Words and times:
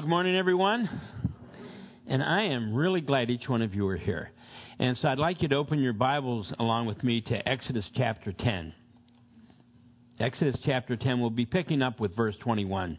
Good 0.00 0.08
morning, 0.08 0.34
everyone. 0.34 0.88
And 2.06 2.22
I 2.22 2.44
am 2.44 2.72
really 2.72 3.02
glad 3.02 3.28
each 3.28 3.46
one 3.50 3.60
of 3.60 3.74
you 3.74 3.86
are 3.88 3.98
here. 3.98 4.30
And 4.78 4.96
so 4.96 5.08
I'd 5.08 5.18
like 5.18 5.42
you 5.42 5.48
to 5.48 5.56
open 5.56 5.78
your 5.78 5.92
Bibles 5.92 6.50
along 6.58 6.86
with 6.86 7.04
me 7.04 7.20
to 7.20 7.46
Exodus 7.46 7.84
chapter 7.94 8.32
10. 8.32 8.72
Exodus 10.18 10.56
chapter 10.64 10.96
10, 10.96 11.20
we'll 11.20 11.28
be 11.28 11.44
picking 11.44 11.82
up 11.82 12.00
with 12.00 12.16
verse 12.16 12.34
21. 12.40 12.96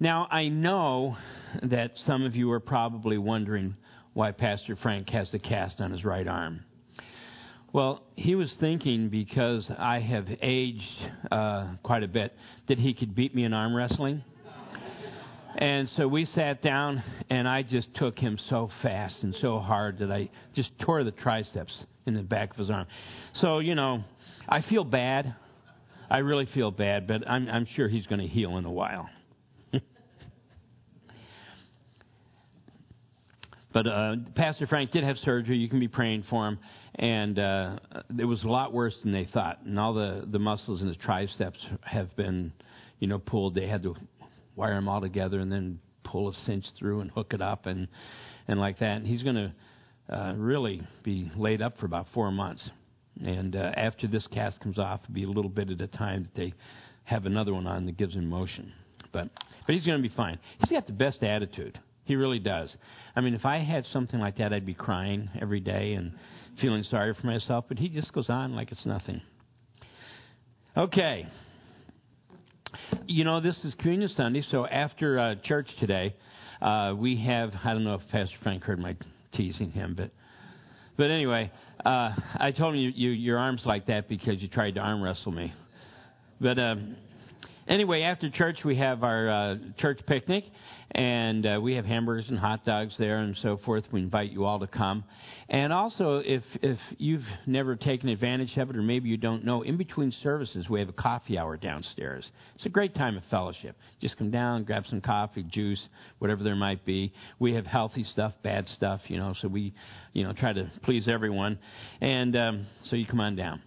Now, 0.00 0.28
I 0.30 0.48
know 0.48 1.18
that 1.62 1.92
some 2.06 2.24
of 2.24 2.34
you 2.34 2.50
are 2.50 2.60
probably 2.60 3.18
wondering 3.18 3.76
why 4.14 4.32
Pastor 4.32 4.76
Frank 4.76 5.10
has 5.10 5.30
the 5.30 5.38
cast 5.38 5.78
on 5.82 5.90
his 5.90 6.06
right 6.06 6.26
arm. 6.26 6.60
Well, 7.74 8.02
he 8.16 8.34
was 8.34 8.50
thinking 8.60 9.10
because 9.10 9.70
I 9.78 9.98
have 9.98 10.26
aged 10.40 11.10
uh, 11.30 11.74
quite 11.82 12.02
a 12.02 12.08
bit 12.08 12.34
that 12.68 12.78
he 12.78 12.94
could 12.94 13.14
beat 13.14 13.34
me 13.34 13.44
in 13.44 13.52
arm 13.52 13.76
wrestling. 13.76 14.24
And 15.56 15.88
so 15.96 16.08
we 16.08 16.24
sat 16.24 16.62
down, 16.62 17.02
and 17.28 17.46
I 17.46 17.62
just 17.62 17.94
took 17.94 18.18
him 18.18 18.38
so 18.48 18.70
fast 18.80 19.16
and 19.22 19.34
so 19.40 19.58
hard 19.58 19.98
that 19.98 20.10
I 20.10 20.30
just 20.54 20.70
tore 20.80 21.04
the 21.04 21.10
triceps 21.10 21.72
in 22.06 22.14
the 22.14 22.22
back 22.22 22.52
of 22.52 22.56
his 22.56 22.70
arm. 22.70 22.86
So, 23.34 23.58
you 23.58 23.74
know, 23.74 24.02
I 24.48 24.62
feel 24.62 24.84
bad. 24.84 25.34
I 26.10 26.18
really 26.18 26.46
feel 26.46 26.70
bad, 26.70 27.06
but 27.06 27.28
I'm, 27.28 27.48
I'm 27.48 27.66
sure 27.74 27.88
he's 27.88 28.06
going 28.06 28.20
to 28.20 28.26
heal 28.26 28.56
in 28.56 28.64
a 28.64 28.72
while. 28.72 29.10
but 33.72 33.86
uh, 33.86 34.16
Pastor 34.34 34.66
Frank 34.66 34.90
did 34.90 35.04
have 35.04 35.18
surgery. 35.18 35.58
You 35.58 35.68
can 35.68 35.80
be 35.80 35.88
praying 35.88 36.24
for 36.30 36.48
him. 36.48 36.58
And 36.94 37.38
uh, 37.38 37.78
it 38.18 38.24
was 38.24 38.42
a 38.42 38.48
lot 38.48 38.72
worse 38.72 38.94
than 39.02 39.12
they 39.12 39.28
thought. 39.32 39.60
And 39.64 39.78
all 39.78 39.94
the, 39.94 40.26
the 40.30 40.38
muscles 40.38 40.80
in 40.80 40.88
his 40.88 40.96
triceps 40.98 41.58
have 41.82 42.14
been, 42.16 42.52
you 43.00 43.06
know, 43.06 43.18
pulled. 43.18 43.54
They 43.54 43.66
had 43.66 43.82
to 43.84 43.96
wire 44.56 44.74
them 44.74 44.88
all 44.88 45.00
together 45.00 45.40
and 45.40 45.50
then 45.50 45.78
pull 46.04 46.28
a 46.28 46.34
cinch 46.46 46.64
through 46.78 47.00
and 47.00 47.10
hook 47.10 47.32
it 47.32 47.40
up 47.40 47.66
and 47.66 47.88
and 48.48 48.58
like 48.58 48.78
that. 48.78 48.96
And 48.96 49.06
he's 49.06 49.22
going 49.22 49.36
to 49.36 49.52
uh, 50.14 50.34
really 50.36 50.82
be 51.04 51.30
laid 51.36 51.62
up 51.62 51.78
for 51.78 51.86
about 51.86 52.06
four 52.12 52.30
months. 52.30 52.62
And 53.24 53.54
uh, 53.54 53.72
after 53.76 54.06
this 54.06 54.26
cast 54.28 54.60
comes 54.60 54.78
off, 54.78 55.00
it'll 55.04 55.14
be 55.14 55.24
a 55.24 55.28
little 55.28 55.50
bit 55.50 55.70
at 55.70 55.80
a 55.80 55.86
time 55.86 56.24
that 56.24 56.34
they 56.34 56.54
have 57.04 57.26
another 57.26 57.52
one 57.52 57.66
on 57.66 57.86
that 57.86 57.96
gives 57.96 58.14
him 58.14 58.28
motion. 58.28 58.72
But 59.12 59.28
but 59.66 59.74
he's 59.74 59.84
going 59.84 60.02
to 60.02 60.08
be 60.08 60.14
fine. 60.14 60.38
He's 60.58 60.70
got 60.70 60.86
the 60.86 60.92
best 60.92 61.22
attitude. 61.22 61.78
He 62.04 62.16
really 62.16 62.40
does. 62.40 62.74
I 63.14 63.20
mean, 63.20 63.34
if 63.34 63.44
I 63.44 63.58
had 63.58 63.86
something 63.92 64.18
like 64.18 64.38
that, 64.38 64.52
I'd 64.52 64.66
be 64.66 64.74
crying 64.74 65.30
every 65.40 65.60
day 65.60 65.92
and 65.92 66.12
feeling 66.60 66.82
sorry 66.84 67.14
for 67.14 67.26
myself. 67.26 67.66
But 67.68 67.78
he 67.78 67.88
just 67.88 68.12
goes 68.12 68.28
on 68.28 68.56
like 68.56 68.72
it's 68.72 68.84
nothing. 68.84 69.20
Okay, 70.76 71.28
you 73.06 73.24
know, 73.24 73.40
this 73.40 73.56
is 73.64 73.74
Communion 73.74 74.10
Sunday, 74.16 74.42
so 74.50 74.66
after 74.66 75.18
uh, 75.18 75.34
church 75.44 75.68
today, 75.78 76.14
uh, 76.60 76.94
we 76.96 77.16
have, 77.24 77.52
I 77.64 77.72
don't 77.72 77.84
know 77.84 77.94
if 77.94 78.02
Pastor 78.10 78.36
Frank 78.42 78.62
heard 78.62 78.78
my 78.78 78.96
teasing 79.32 79.70
him, 79.70 79.94
but 79.96 80.10
but 80.96 81.10
anyway, 81.10 81.50
uh, 81.84 82.10
I 82.36 82.52
told 82.52 82.74
him 82.74 82.80
you, 82.80 82.92
you, 82.94 83.10
your 83.10 83.38
arm's 83.38 83.62
like 83.64 83.86
that 83.86 84.08
because 84.08 84.42
you 84.42 84.48
tried 84.48 84.74
to 84.74 84.80
arm 84.80 85.02
wrestle 85.02 85.32
me. 85.32 85.52
But 86.40 86.58
um, 86.58 86.96
anyway, 87.68 88.02
after 88.02 88.30
church, 88.30 88.58
we 88.64 88.76
have 88.76 89.02
our 89.02 89.28
uh, 89.28 89.56
church 89.78 90.00
picnic, 90.06 90.44
and 90.92 91.46
uh, 91.46 91.60
we 91.62 91.74
have 91.74 91.84
hamburgers 91.84 92.26
and 92.28 92.38
hot 92.38 92.64
dogs 92.64 92.94
there 92.98 93.18
and 93.18 93.36
so 93.42 93.58
forth. 93.64 93.84
We 93.92 94.00
invite 94.00 94.30
you 94.30 94.44
all 94.44 94.60
to 94.60 94.66
come. 94.66 95.04
And 95.48 95.72
also, 95.72 96.18
if 96.24 96.42
if 96.62 96.78
you've 96.98 97.24
never 97.46 97.76
taken 97.76 98.08
advantage 98.08 98.56
of 98.56 98.70
it, 98.70 98.76
or 98.76 98.82
maybe 98.82 99.08
you 99.08 99.16
don't 99.16 99.44
know, 99.44 99.62
in 99.62 99.76
between 99.76 100.12
services, 100.22 100.68
we 100.68 100.80
have 100.80 100.88
a 100.88 100.94
coffee 100.94 101.38
hour 101.38 101.56
downstairs. 101.56 102.24
It's 102.56 102.66
a 102.66 102.70
great 102.70 102.94
time 102.94 103.16
of 103.16 103.22
fellowship. 103.30 103.76
Just 104.00 104.16
come 104.16 104.30
down, 104.30 104.64
grab 104.64 104.84
some 104.88 105.00
coffee, 105.00 105.42
juice, 105.42 105.80
whatever 106.18 106.42
there 106.42 106.56
might 106.56 106.84
be. 106.84 107.12
We 107.38 107.54
have 107.54 107.66
healthy 107.66 108.04
stuff, 108.04 108.34
bad 108.42 108.66
stuff, 108.76 109.00
you 109.06 109.18
know. 109.18 109.34
So 109.40 109.48
we, 109.48 109.74
you 110.12 110.24
know, 110.24 110.32
try 110.32 110.52
to 110.52 110.70
please 110.82 111.08
everyone. 111.08 111.58
And 112.00 112.36
um, 112.36 112.66
so 112.90 112.96
you 112.96 113.06
come 113.06 113.20
on 113.20 113.36
down. 113.36 113.62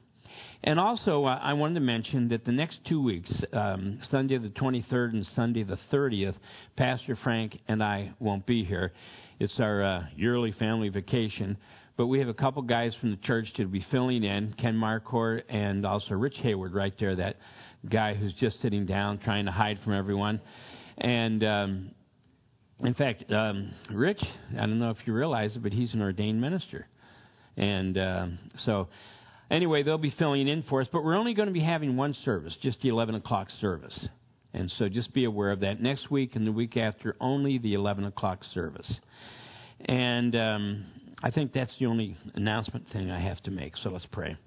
And 0.63 0.79
also, 0.79 1.25
uh, 1.25 1.39
I 1.41 1.53
wanted 1.53 1.75
to 1.75 1.79
mention 1.81 2.29
that 2.29 2.45
the 2.45 2.51
next 2.51 2.79
two 2.87 3.01
weeks, 3.01 3.31
um, 3.53 3.99
Sunday 4.09 4.37
the 4.37 4.49
23rd 4.49 5.13
and 5.13 5.27
Sunday 5.35 5.63
the 5.63 5.77
30th, 5.91 6.35
Pastor 6.75 7.17
Frank 7.23 7.59
and 7.67 7.83
I 7.83 8.13
won't 8.19 8.45
be 8.45 8.63
here. 8.63 8.93
It's 9.39 9.59
our 9.59 9.83
uh, 9.83 10.03
yearly 10.15 10.53
family 10.53 10.89
vacation. 10.89 11.57
But 11.97 12.07
we 12.07 12.19
have 12.19 12.27
a 12.27 12.33
couple 12.33 12.61
guys 12.61 12.93
from 12.99 13.11
the 13.11 13.17
church 13.17 13.53
to 13.55 13.65
be 13.67 13.85
filling 13.89 14.23
in 14.23 14.53
Ken 14.59 14.75
Marcourt 14.75 15.43
and 15.47 15.85
also 15.85 16.13
Rich 16.13 16.37
Hayward 16.43 16.73
right 16.73 16.93
there, 16.99 17.15
that 17.15 17.37
guy 17.89 18.13
who's 18.13 18.33
just 18.33 18.61
sitting 18.61 18.85
down 18.85 19.17
trying 19.19 19.45
to 19.45 19.51
hide 19.51 19.79
from 19.83 19.93
everyone. 19.93 20.41
And 20.97 21.43
um, 21.43 21.91
in 22.81 22.93
fact, 22.95 23.31
um, 23.31 23.71
Rich, 23.89 24.21
I 24.53 24.61
don't 24.61 24.79
know 24.79 24.89
if 24.89 24.97
you 25.05 25.13
realize 25.13 25.55
it, 25.55 25.63
but 25.63 25.71
he's 25.71 25.93
an 25.93 26.01
ordained 26.01 26.41
minister. 26.41 26.87
And 27.55 27.97
uh, 27.97 28.27
so 28.65 28.89
Anyway, 29.51 29.83
they'll 29.83 29.97
be 29.97 30.13
filling 30.17 30.47
in 30.47 30.63
for 30.63 30.81
us, 30.81 30.87
but 30.91 31.03
we're 31.03 31.15
only 31.15 31.33
going 31.33 31.47
to 31.47 31.53
be 31.53 31.61
having 31.61 31.95
one 31.95 32.15
service, 32.25 32.55
just 32.61 32.81
the 32.81 32.89
11 32.89 33.15
o'clock 33.15 33.47
service. 33.61 33.97
And 34.53 34.71
so 34.79 34.89
just 34.89 35.13
be 35.13 35.25
aware 35.25 35.51
of 35.51 35.59
that. 35.59 35.81
Next 35.81 36.09
week 36.09 36.35
and 36.35 36.47
the 36.47 36.51
week 36.51 36.77
after, 36.77 37.15
only 37.19 37.57
the 37.57 37.73
11 37.73 38.05
o'clock 38.05 38.43
service. 38.53 38.91
And 39.81 40.35
um, 40.35 40.85
I 41.21 41.29
think 41.29 41.53
that's 41.53 41.73
the 41.79 41.85
only 41.85 42.17
announcement 42.33 42.85
thing 42.91 43.11
I 43.11 43.19
have 43.19 43.41
to 43.43 43.51
make. 43.51 43.73
So 43.77 43.89
let's 43.89 44.07
pray. 44.11 44.37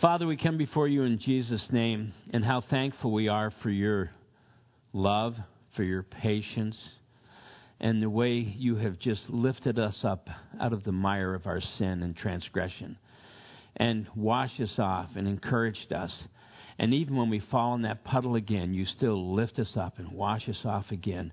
Father, 0.00 0.26
we 0.26 0.36
come 0.36 0.58
before 0.58 0.86
you 0.86 1.04
in 1.04 1.18
Jesus' 1.18 1.66
name, 1.70 2.12
and 2.30 2.44
how 2.44 2.60
thankful 2.60 3.12
we 3.12 3.28
are 3.28 3.50
for 3.62 3.70
your 3.70 4.10
love, 4.92 5.34
for 5.74 5.82
your 5.82 6.02
patience 6.02 6.76
and 7.80 8.02
the 8.02 8.10
way 8.10 8.34
you 8.34 8.76
have 8.76 8.98
just 8.98 9.22
lifted 9.28 9.78
us 9.78 9.96
up 10.02 10.28
out 10.60 10.72
of 10.72 10.84
the 10.84 10.92
mire 10.92 11.34
of 11.34 11.46
our 11.46 11.60
sin 11.78 12.02
and 12.02 12.16
transgression 12.16 12.96
and 13.76 14.06
washed 14.14 14.60
us 14.60 14.78
off 14.78 15.10
and 15.16 15.28
encouraged 15.28 15.92
us. 15.92 16.12
And 16.78 16.94
even 16.94 17.16
when 17.16 17.30
we 17.30 17.40
fall 17.50 17.74
in 17.74 17.82
that 17.82 18.04
puddle 18.04 18.34
again, 18.34 18.72
you 18.72 18.86
still 18.86 19.34
lift 19.34 19.58
us 19.58 19.72
up 19.76 19.98
and 19.98 20.12
wash 20.12 20.48
us 20.48 20.58
off 20.64 20.86
again. 20.90 21.32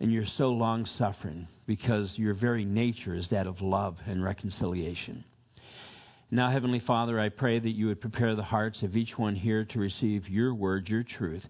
And 0.00 0.10
you're 0.10 0.24
so 0.38 0.48
long 0.48 0.86
suffering 0.98 1.46
because 1.66 2.10
your 2.16 2.34
very 2.34 2.64
nature 2.64 3.14
is 3.14 3.28
that 3.30 3.46
of 3.46 3.60
love 3.60 3.96
and 4.06 4.24
reconciliation. 4.24 5.24
Now, 6.30 6.50
Heavenly 6.50 6.80
Father, 6.80 7.18
I 7.18 7.28
pray 7.28 7.58
that 7.58 7.70
you 7.70 7.88
would 7.88 8.00
prepare 8.00 8.34
the 8.34 8.42
hearts 8.42 8.82
of 8.82 8.96
each 8.96 9.18
one 9.18 9.34
here 9.34 9.64
to 9.64 9.78
receive 9.78 10.28
your 10.28 10.54
word, 10.54 10.88
your 10.88 11.02
truth, 11.02 11.44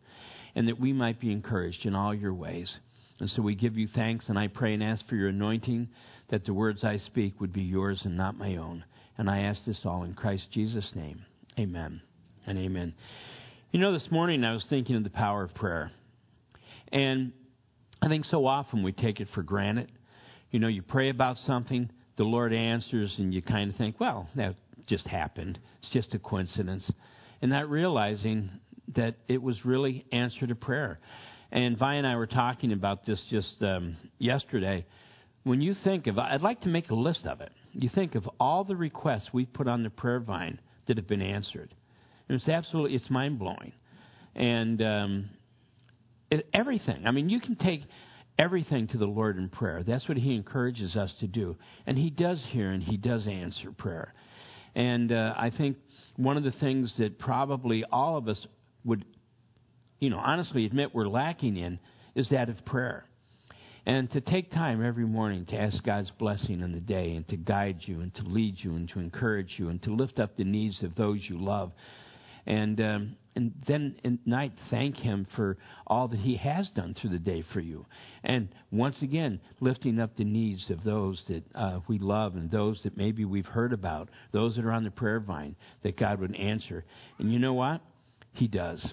and 0.54 0.66
that 0.68 0.80
we 0.80 0.92
might 0.92 1.20
be 1.20 1.30
encouraged 1.30 1.84
in 1.84 1.94
all 1.94 2.14
your 2.14 2.34
ways. 2.34 2.72
And 3.20 3.30
so 3.30 3.42
we 3.42 3.54
give 3.54 3.76
you 3.76 3.88
thanks, 3.94 4.24
and 4.28 4.38
I 4.38 4.48
pray 4.48 4.74
and 4.74 4.82
ask 4.82 5.06
for 5.06 5.14
your 5.14 5.28
anointing 5.28 5.88
that 6.30 6.44
the 6.44 6.54
words 6.54 6.84
I 6.84 6.98
speak 6.98 7.40
would 7.40 7.52
be 7.52 7.62
yours 7.62 8.00
and 8.04 8.16
not 8.16 8.38
my 8.38 8.56
own. 8.56 8.84
And 9.18 9.28
I 9.28 9.40
ask 9.40 9.64
this 9.66 9.80
all 9.84 10.04
in 10.04 10.14
Christ 10.14 10.46
Jesus' 10.50 10.90
name. 10.94 11.24
Amen 11.58 12.00
and 12.46 12.58
amen. 12.58 12.94
You 13.72 13.80
know, 13.80 13.92
this 13.92 14.10
morning 14.10 14.44
I 14.44 14.52
was 14.54 14.64
thinking 14.70 14.96
of 14.96 15.04
the 15.04 15.10
power 15.10 15.44
of 15.44 15.54
prayer. 15.54 15.90
And 16.90 17.32
I 18.00 18.08
think 18.08 18.24
so 18.24 18.46
often 18.46 18.82
we 18.82 18.92
take 18.92 19.20
it 19.20 19.28
for 19.34 19.42
granted. 19.42 19.92
You 20.50 20.58
know, 20.58 20.68
you 20.68 20.82
pray 20.82 21.10
about 21.10 21.36
something, 21.46 21.90
the 22.16 22.24
Lord 22.24 22.52
answers, 22.52 23.14
and 23.18 23.34
you 23.34 23.42
kind 23.42 23.70
of 23.70 23.76
think, 23.76 24.00
well, 24.00 24.28
that 24.36 24.56
just 24.86 25.06
happened. 25.06 25.58
It's 25.82 25.92
just 25.92 26.14
a 26.14 26.18
coincidence. 26.18 26.90
And 27.42 27.50
not 27.50 27.68
realizing 27.68 28.50
that 28.96 29.16
it 29.28 29.42
was 29.42 29.64
really 29.64 30.06
answer 30.10 30.46
to 30.46 30.54
prayer. 30.54 30.98
And 31.52 31.76
Vi 31.76 31.94
and 31.94 32.06
I 32.06 32.16
were 32.16 32.26
talking 32.26 32.72
about 32.72 33.04
this 33.04 33.20
just 33.28 33.54
um, 33.60 33.96
yesterday. 34.18 34.86
When 35.42 35.60
you 35.60 35.74
think 35.82 36.06
of, 36.06 36.18
I'd 36.18 36.42
like 36.42 36.60
to 36.62 36.68
make 36.68 36.90
a 36.90 36.94
list 36.94 37.26
of 37.26 37.40
it. 37.40 37.50
You 37.72 37.88
think 37.88 38.14
of 38.14 38.28
all 38.38 38.64
the 38.64 38.76
requests 38.76 39.28
we've 39.32 39.52
put 39.52 39.66
on 39.66 39.82
the 39.82 39.90
prayer 39.90 40.20
vine 40.20 40.60
that 40.86 40.96
have 40.96 41.08
been 41.08 41.22
answered. 41.22 41.74
And 42.28 42.36
it's 42.36 42.48
absolutely, 42.48 42.96
it's 42.96 43.10
mind 43.10 43.38
blowing. 43.38 43.72
And 44.36 44.80
um, 44.82 45.30
it, 46.30 46.48
everything. 46.54 47.06
I 47.06 47.10
mean, 47.10 47.28
you 47.28 47.40
can 47.40 47.56
take 47.56 47.82
everything 48.38 48.86
to 48.88 48.98
the 48.98 49.06
Lord 49.06 49.36
in 49.36 49.48
prayer. 49.48 49.82
That's 49.82 50.06
what 50.08 50.16
He 50.16 50.34
encourages 50.34 50.94
us 50.94 51.12
to 51.20 51.26
do. 51.26 51.56
And 51.86 51.98
He 51.98 52.10
does 52.10 52.40
hear 52.50 52.70
and 52.70 52.82
He 52.82 52.96
does 52.96 53.26
answer 53.26 53.72
prayer. 53.72 54.14
And 54.74 55.10
uh, 55.10 55.34
I 55.36 55.50
think 55.50 55.78
one 56.16 56.36
of 56.36 56.44
the 56.44 56.52
things 56.52 56.92
that 56.98 57.18
probably 57.18 57.84
all 57.90 58.16
of 58.16 58.28
us 58.28 58.38
would 58.84 59.04
you 60.00 60.10
know, 60.10 60.18
honestly 60.18 60.66
admit 60.66 60.94
we're 60.94 61.08
lacking 61.08 61.56
in 61.56 61.78
is 62.14 62.28
that 62.30 62.48
of 62.48 62.64
prayer. 62.64 63.04
And 63.86 64.10
to 64.12 64.20
take 64.20 64.50
time 64.50 64.84
every 64.84 65.06
morning 65.06 65.46
to 65.46 65.56
ask 65.56 65.82
God's 65.84 66.10
blessing 66.18 66.60
in 66.60 66.72
the 66.72 66.80
day 66.80 67.14
and 67.14 67.26
to 67.28 67.36
guide 67.36 67.78
you 67.80 68.00
and 68.00 68.14
to 68.16 68.22
lead 68.22 68.56
you 68.58 68.74
and 68.74 68.88
to 68.90 69.00
encourage 69.00 69.54
you 69.56 69.68
and 69.68 69.82
to 69.82 69.94
lift 69.94 70.18
up 70.18 70.36
the 70.36 70.44
needs 70.44 70.82
of 70.82 70.94
those 70.96 71.20
you 71.28 71.38
love. 71.38 71.72
And, 72.46 72.80
um, 72.80 73.16
and 73.36 73.52
then 73.66 73.96
at 74.04 74.26
night 74.26 74.52
thank 74.70 74.96
Him 74.96 75.26
for 75.34 75.56
all 75.86 76.08
that 76.08 76.20
He 76.20 76.36
has 76.36 76.68
done 76.70 76.94
through 76.94 77.10
the 77.10 77.18
day 77.18 77.42
for 77.52 77.60
you. 77.60 77.86
And 78.22 78.48
once 78.70 79.00
again, 79.02 79.40
lifting 79.60 79.98
up 79.98 80.16
the 80.16 80.24
needs 80.24 80.68
of 80.68 80.84
those 80.84 81.22
that 81.28 81.44
uh, 81.54 81.80
we 81.88 81.98
love 81.98 82.36
and 82.36 82.50
those 82.50 82.82
that 82.82 82.96
maybe 82.96 83.24
we've 83.24 83.46
heard 83.46 83.72
about, 83.72 84.10
those 84.32 84.56
that 84.56 84.64
are 84.64 84.72
on 84.72 84.84
the 84.84 84.90
prayer 84.90 85.20
vine, 85.20 85.56
that 85.82 85.96
God 85.96 86.20
would 86.20 86.36
answer. 86.36 86.84
And 87.18 87.32
you 87.32 87.38
know 87.38 87.54
what? 87.54 87.80
He 88.34 88.46
does. 88.46 88.84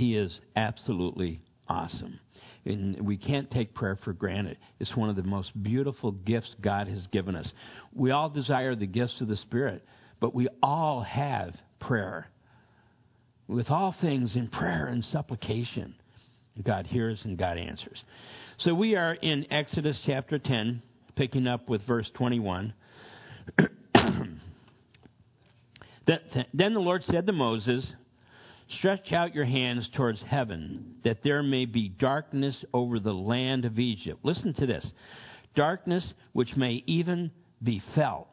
He 0.00 0.16
is 0.16 0.32
absolutely 0.56 1.42
awesome. 1.68 2.18
And 2.64 3.06
we 3.06 3.18
can't 3.18 3.50
take 3.50 3.74
prayer 3.74 3.98
for 4.02 4.14
granted. 4.14 4.56
It's 4.78 4.96
one 4.96 5.10
of 5.10 5.16
the 5.16 5.22
most 5.22 5.50
beautiful 5.62 6.12
gifts 6.12 6.48
God 6.58 6.88
has 6.88 7.06
given 7.08 7.36
us. 7.36 7.46
We 7.94 8.10
all 8.10 8.30
desire 8.30 8.74
the 8.74 8.86
gifts 8.86 9.20
of 9.20 9.28
the 9.28 9.36
Spirit, 9.36 9.84
but 10.18 10.34
we 10.34 10.48
all 10.62 11.02
have 11.02 11.54
prayer. 11.80 12.28
With 13.46 13.68
all 13.68 13.94
things 14.00 14.34
in 14.34 14.48
prayer 14.48 14.86
and 14.86 15.04
supplication, 15.12 15.94
God 16.64 16.86
hears 16.86 17.20
and 17.24 17.36
God 17.36 17.58
answers. 17.58 18.02
So 18.60 18.72
we 18.72 18.96
are 18.96 19.12
in 19.12 19.52
Exodus 19.52 19.98
chapter 20.06 20.38
10, 20.38 20.80
picking 21.14 21.46
up 21.46 21.68
with 21.68 21.86
verse 21.86 22.10
21. 22.14 22.72
then 23.58 24.40
the 26.54 26.80
Lord 26.80 27.04
said 27.04 27.26
to 27.26 27.34
Moses, 27.34 27.84
Stretch 28.78 29.12
out 29.12 29.34
your 29.34 29.44
hands 29.44 29.88
towards 29.96 30.20
heaven, 30.22 30.96
that 31.04 31.22
there 31.24 31.42
may 31.42 31.64
be 31.64 31.88
darkness 31.88 32.56
over 32.72 33.00
the 33.00 33.12
land 33.12 33.64
of 33.64 33.78
Egypt. 33.78 34.20
Listen 34.24 34.54
to 34.54 34.66
this 34.66 34.86
darkness 35.56 36.06
which 36.32 36.54
may 36.56 36.82
even 36.86 37.30
be 37.62 37.82
felt. 37.94 38.28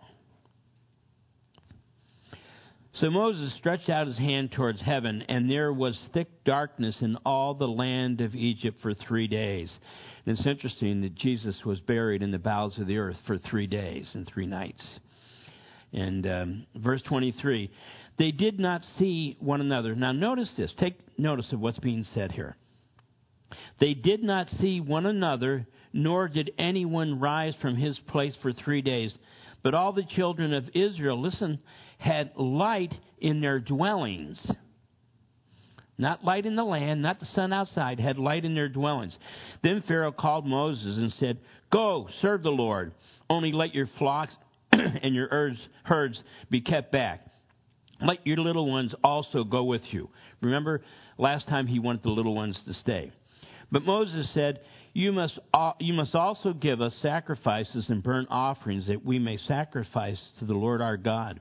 So 2.94 3.12
Moses 3.12 3.54
stretched 3.58 3.90
out 3.90 4.08
his 4.08 4.18
hand 4.18 4.52
towards 4.52 4.82
heaven, 4.82 5.24
and 5.30 5.50
there 5.50 5.72
was 5.72 5.98
thick 6.14 6.44
darkness 6.46 6.96
in 7.02 7.16
all 7.26 7.54
the 7.54 7.68
land 7.68 8.22
of 8.22 8.34
Egypt 8.34 8.80
for 8.82 8.96
three 8.96 9.28
days. 9.28 9.72
And 10.26 10.38
it's 10.38 10.48
interesting 10.48 11.02
that 11.02 11.14
Jesus 11.14 11.64
was 11.64 11.80
buried 11.80 12.24
in 12.24 12.32
the 12.32 12.40
bowels 12.40 12.78
of 12.80 12.88
the 12.88 12.98
earth 12.98 13.18
for 13.28 13.38
three 13.38 13.68
days 13.68 14.10
and 14.14 14.28
three 14.28 14.48
nights. 14.48 14.84
And 15.94 16.26
um, 16.28 16.68
verse 16.76 17.02
23 17.04 17.72
they 18.18 18.32
did 18.32 18.60
not 18.60 18.82
see 18.98 19.38
one 19.40 19.62
another. 19.62 19.96
Now, 19.96 20.12
notice 20.12 20.50
this. 20.58 20.72
Take 20.80 20.98
notice 21.18 21.52
of 21.52 21.60
what's 21.60 21.80
being 21.80 22.06
said 22.14 22.32
here. 22.32 22.56
They 23.80 23.94
did 23.94 24.24
not 24.24 24.50
see 24.60 24.82
one 24.82 25.06
another, 25.06 25.68
nor 25.94 26.28
did 26.28 26.52
anyone 26.58 27.20
rise 27.20 27.54
from 27.62 27.76
his 27.76 27.98
place 28.08 28.36
for 28.42 28.52
three 28.52 28.82
days. 28.82 29.16
But 29.64 29.74
all 29.74 29.94
the 29.94 30.04
children 30.04 30.54
of 30.54 30.70
Israel, 30.74 31.22
listen, 31.22 31.60
had 31.98 32.32
light 32.36 32.94
in 33.20 33.42
their 33.42 33.60
dwellings. 33.60 34.40
Not 35.98 36.24
light 36.24 36.46
in 36.46 36.56
the 36.56 36.64
land, 36.64 37.02
not 37.02 37.20
the 37.20 37.26
sun 37.34 37.52
outside, 37.54 38.00
had 38.00 38.18
light 38.18 38.46
in 38.46 38.54
their 38.54 38.70
dwellings. 38.70 39.18
Then 39.64 39.84
Pharaoh 39.88 40.12
called 40.12 40.46
Moses 40.46 40.98
and 40.98 41.12
said, 41.20 41.40
Go, 41.72 42.08
serve 42.22 42.44
the 42.44 42.52
Lord. 42.52 42.94
Only 43.30 43.52
let 43.52 43.74
your 43.74 43.90
flocks 43.98 44.36
and 44.72 45.16
your 45.16 45.56
herds 45.84 46.22
be 46.50 46.62
kept 46.62 46.92
back. 46.92 47.26
Let 48.02 48.26
your 48.26 48.38
little 48.38 48.70
ones 48.70 48.94
also 49.04 49.44
go 49.44 49.64
with 49.64 49.82
you. 49.92 50.10
Remember, 50.42 50.82
last 51.18 51.48
time 51.48 51.68
he 51.68 51.80
wanted 51.80 52.04
the 52.04 52.10
little 52.10 52.36
ones 52.36 52.60
to 52.66 52.74
stay. 52.76 53.12
But 53.72 53.84
Moses 53.84 54.30
said, 54.34 54.62
you 54.94 55.12
must, 55.12 55.38
you 55.80 55.94
must 55.94 56.16
also 56.16 56.54
give 56.54 56.82
us 56.82 56.92
sacrifices 57.04 57.88
and 57.90 58.02
burnt 58.02 58.30
offerings 58.32 58.88
that 58.88 59.06
we 59.06 59.20
may 59.20 59.38
sacrifice 59.38 60.20
to 60.40 60.46
the 60.46 60.56
Lord 60.56 60.82
our 60.82 60.98
God. 60.98 61.40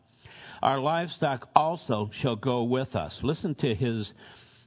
Our 0.62 0.78
livestock 0.78 1.48
also 1.56 2.10
shall 2.20 2.36
go 2.36 2.64
with 2.64 2.94
us. 2.94 3.16
Listen 3.22 3.54
to 3.56 3.74
his, 3.74 4.12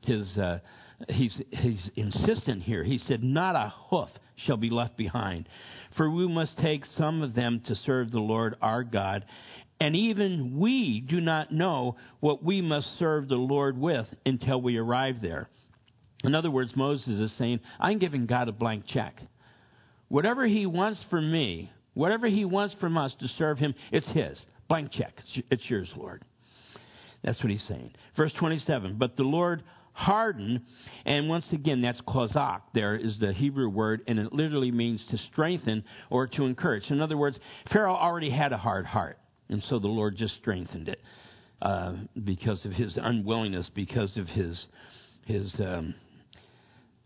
his, 0.02 0.38
uh, 0.38 0.60
he's, 1.08 1.40
he's 1.52 1.90
insistent 1.96 2.64
here. 2.64 2.84
He 2.84 3.00
said, 3.08 3.24
Not 3.24 3.56
a 3.56 3.72
hoof 3.90 4.10
shall 4.46 4.58
be 4.58 4.70
left 4.70 4.98
behind. 4.98 5.48
For 5.98 6.10
we 6.10 6.28
must 6.28 6.58
take 6.58 6.84
some 6.98 7.22
of 7.22 7.36
them 7.36 7.62
to 7.68 7.76
serve 7.76 8.12
the 8.12 8.20
Lord 8.20 8.56
our 8.62 8.84
God, 8.84 9.26
and 9.80 9.96
even 9.96 10.58
we 10.58 11.00
do 11.00 11.22
not 11.22 11.52
know 11.52 11.96
what 12.20 12.44
we 12.44 12.62
must 12.62 12.88
serve 13.00 13.28
the 13.28 13.36
Lord 13.36 13.78
with 13.78 14.08
until 14.26 14.62
we 14.62 14.78
arrive 14.78 15.22
there. 15.22 15.48
In 16.24 16.36
other 16.36 16.52
words, 16.52 16.76
Moses 16.76 17.08
is 17.20 17.32
saying, 17.38 17.62
I'm 17.80 17.98
giving 17.98 18.26
God 18.26 18.50
a 18.50 18.52
blank 18.52 18.86
check. 18.88 19.22
Whatever 20.10 20.46
he 20.46 20.66
wants 20.66 21.00
from 21.10 21.32
me, 21.32 21.72
whatever 21.94 22.28
he 22.28 22.44
wants 22.44 22.76
from 22.80 22.98
us 22.98 23.14
to 23.20 23.28
serve 23.38 23.58
him, 23.58 23.74
it's 23.92 24.08
his. 24.08 24.38
Blank 24.68 24.92
check. 24.92 25.14
It's 25.50 25.70
yours, 25.70 25.90
Lord. 25.96 26.24
That's 27.24 27.42
what 27.42 27.52
he's 27.52 27.64
saying. 27.68 27.92
Verse 28.18 28.34
27 28.34 28.98
But 28.98 29.16
the 29.16 29.24
Lord 29.24 29.64
hardened, 29.94 30.62
and 31.06 31.30
once 31.30 31.46
again, 31.52 31.82
that's 31.82 32.00
chazak. 32.02 32.62
There 32.74 32.96
is 32.96 33.18
the 33.20 33.34
Hebrew 33.34 33.70
word, 33.70 34.02
and 34.08 34.20
it 34.20 34.34
literally 34.34 34.72
means 34.72 35.02
to 35.12 35.18
strengthen 35.32 35.84
or 36.10 36.28
to 36.28 36.46
encourage. 36.46 36.90
In 36.90 37.02
other 37.02 37.18
words, 37.18 37.38
Pharaoh 37.72 37.96
already 37.96 38.30
had 38.30 38.52
a 38.52 38.58
hard 38.58 38.86
heart. 38.86 39.19
And 39.50 39.64
so 39.70 39.80
the 39.80 39.88
Lord 39.88 40.16
just 40.16 40.36
strengthened 40.36 40.90
it 40.90 41.02
uh, 41.62 41.94
because 42.24 42.64
of 42.66 42.72
his 42.72 42.98
unwillingness, 43.02 43.70
because 43.74 44.16
of 44.18 44.28
his 44.28 44.64
his. 45.26 45.54
Um, 45.60 45.96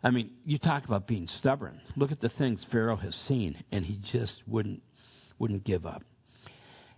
I 0.04 0.12
mean, 0.12 0.32
you 0.46 0.58
talk 0.58 0.86
about 0.86 1.08
being 1.08 1.30
stubborn. 1.40 1.80
Look 1.96 2.12
at 2.12 2.20
the 2.20 2.30
things 2.30 2.66
Pharaoh 2.72 2.98
has 2.98 3.16
seen, 3.28 3.64
and 3.72 3.86
he 3.86 4.00
just 4.12 4.34
wouldn't 4.46 4.84
wouldn't 5.40 5.64
give 5.64 5.86
up. 5.86 6.04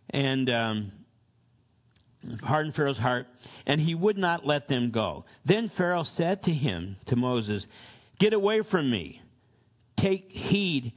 And 0.09 0.49
um, 0.49 0.91
hardened 2.41 2.75
Pharaoh's 2.75 2.97
heart, 2.97 3.27
and 3.65 3.79
he 3.79 3.93
would 3.93 4.17
not 4.17 4.45
let 4.45 4.67
them 4.67 4.91
go. 4.91 5.25
Then 5.45 5.71
Pharaoh 5.77 6.05
said 6.17 6.43
to 6.43 6.51
him, 6.51 6.97
to 7.07 7.15
Moses, 7.15 7.63
"Get 8.19 8.33
away 8.33 8.61
from 8.69 8.89
me. 8.89 9.21
Take 9.99 10.29
heed 10.31 10.93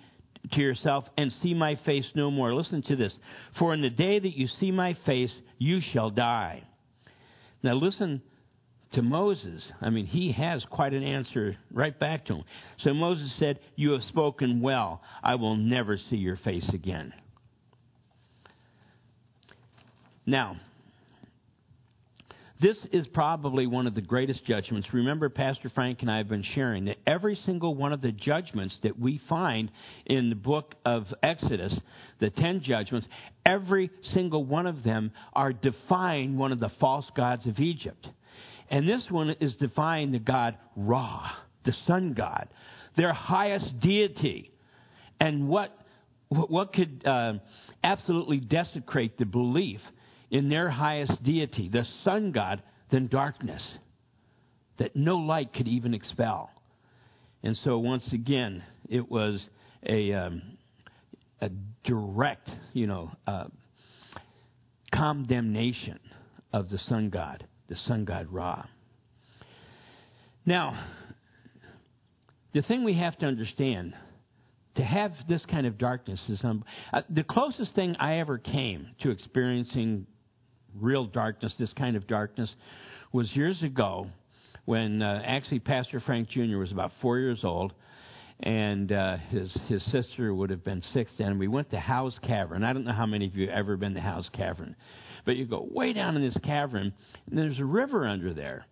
to 0.53 0.61
yourself 0.61 1.05
and 1.17 1.33
see 1.43 1.55
my 1.55 1.77
face 1.85 2.07
no 2.15 2.31
more. 2.31 2.55
Listen 2.55 2.83
to 2.83 2.97
this. 2.97 3.17
For 3.59 3.75
in 3.75 3.83
the 3.83 3.91
day 3.91 4.19
that 4.19 4.37
you 4.37 4.47
see 4.61 4.71
my 4.71 4.97
face, 5.07 5.33
you 5.59 5.81
shall 5.81 6.11
die. 6.11 6.65
Now 7.63 7.75
listen 7.75 8.23
to 8.93 9.03
Moses. 9.03 9.63
I 9.81 9.91
mean, 9.91 10.07
he 10.07 10.33
has 10.33 10.65
quite 10.65 10.95
an 10.95 11.03
answer 11.03 11.57
right 11.73 11.99
back 11.99 12.27
to 12.27 12.37
him. 12.37 12.45
So 12.79 12.95
Moses 12.95 13.31
said, 13.39 13.59
You 13.77 13.93
have 13.93 14.03
spoken 14.05 14.61
well. 14.61 15.03
I 15.23 15.35
will 15.35 15.57
never 15.57 15.99
see 16.11 16.17
your 16.17 16.37
face 16.37 16.69
again. 16.73 17.13
Now, 20.25 20.57
this 22.61 22.77
is 22.91 23.07
probably 23.09 23.67
one 23.67 23.87
of 23.87 23.95
the 23.95 24.01
greatest 24.01 24.45
judgments. 24.45 24.89
Remember, 24.93 25.29
Pastor 25.29 25.71
Frank 25.71 26.03
and 26.03 26.11
I 26.11 26.19
have 26.19 26.29
been 26.29 26.45
sharing 26.55 26.87
that 26.87 26.97
every 27.07 27.37
single 27.47 27.75
one 27.75 27.93
of 27.93 28.01
the 28.01 28.11
judgments 28.11 28.77
that 28.83 28.99
we 28.99 29.21
find 29.29 29.71
in 30.07 30.29
the 30.29 30.37
book 30.37 30.75
of 30.85 31.07
Exodus, 31.23 31.73
the 32.19 32.31
ten 32.31 32.61
judgments, 32.63 33.07
every 33.47 33.91
single 34.13 34.45
one 34.45 34.67
of 34.67 34.83
them 34.83 35.13
are 35.35 35.53
defying 35.53 36.37
one 36.37 36.51
of 36.51 36.59
the 36.59 36.71
false 36.81 37.07
gods 37.17 37.47
of 37.47 37.59
Egypt. 37.61 38.09
And 38.71 38.89
this 38.89 39.05
one 39.09 39.31
is 39.41 39.55
defying 39.55 40.11
the 40.11 40.19
god 40.19 40.57
Ra, 40.77 41.31
the 41.65 41.75
sun 41.87 42.15
god, 42.15 42.49
their 42.97 43.13
highest 43.13 43.79
deity. 43.81 44.51
And 45.21 45.49
what, 45.49 45.77
what 46.29 46.73
could 46.73 47.07
uh, 47.07 47.35
absolutely 47.85 48.39
desecrate 48.39 49.17
the 49.17 49.27
belief 49.27 49.81
in 50.31 50.49
their 50.49 50.69
highest 50.69 51.23
deity, 51.23 51.69
the 51.69 51.87
sun 52.05 52.33
god, 52.33 52.63
than 52.91 53.07
darkness 53.07 53.63
that 54.79 54.95
no 54.97 55.17
light 55.17 55.53
could 55.53 55.69
even 55.69 55.95
expel. 55.95 56.51
And 57.43 57.57
so, 57.59 57.79
once 57.79 58.05
again, 58.13 58.63
it 58.89 59.11
was 59.11 59.45
a, 59.87 60.13
um, 60.13 60.43
a 61.41 61.51
direct, 61.85 62.49
you 62.73 62.87
know, 62.87 63.11
uh, 63.27 63.45
condemnation 64.93 65.99
of 66.53 66.69
the 66.71 66.79
sun 66.79 67.11
god, 67.11 67.47
the 67.69 67.77
sun 67.87 68.05
god 68.05 68.29
Ra. 68.31 68.65
Now, 70.47 70.83
the 72.55 72.63
thing 72.63 72.85
we 72.85 72.95
have 72.95 73.19
to 73.19 73.27
understand 73.27 73.95
to 74.77 74.85
have 74.85 75.13
this 75.29 75.45
kind 75.47 75.67
of 75.67 75.77
darkness 75.77 76.21
is 76.29 76.43
um, 76.45 76.65
uh, 76.93 77.03
the 77.11 77.25
closest 77.25 77.75
thing 77.75 77.97
I 77.99 78.19
ever 78.19 78.39
came 78.39 78.89
to 79.01 79.11
experiencing 79.11 80.07
real 80.81 81.07
darkness, 81.07 81.53
this 81.59 81.73
kind 81.75 81.97
of 81.97 82.07
darkness, 82.07 82.51
was 83.13 83.35
years 83.35 83.63
ago 83.63 84.09
when 84.65 85.01
uh, 85.01 85.23
actually 85.25 85.61
Pastor 85.61 85.99
Frank 86.01 86.29
Jr. 86.29 86.59
was 86.59 86.73
about 86.73 86.93
four 87.01 87.19
years 87.19 87.41
old, 87.43 87.73
and 88.41 88.93
uh, 88.93 89.17
his 89.17 89.51
his 89.67 89.83
sister 89.91 90.35
would 90.35 90.51
have 90.51 90.63
been 90.63 90.83
six 90.93 91.11
then. 91.19 91.39
We 91.39 91.49
went 91.49 91.71
to 91.71 91.79
Howe's 91.79 92.19
Cavern. 92.23 92.65
I 92.65 92.73
don't 92.73 92.85
know 92.85 92.93
how 92.93 93.07
many 93.07 93.27
of 93.27 93.35
you 93.35 93.49
have 93.49 93.59
ever 93.59 93.77
been 93.77 93.95
to 93.95 94.01
Howe's 94.01 94.29
Cavern, 94.33 94.77
but 95.25 95.37
you 95.37 95.47
go 95.47 95.67
way 95.71 95.95
down 95.95 96.17
in 96.17 96.23
this 96.23 96.37
cavern, 96.45 96.93
and 97.27 97.39
there's 97.39 97.59
a 97.59 97.65
river 97.65 98.07
under 98.07 98.35
there. 98.35 98.67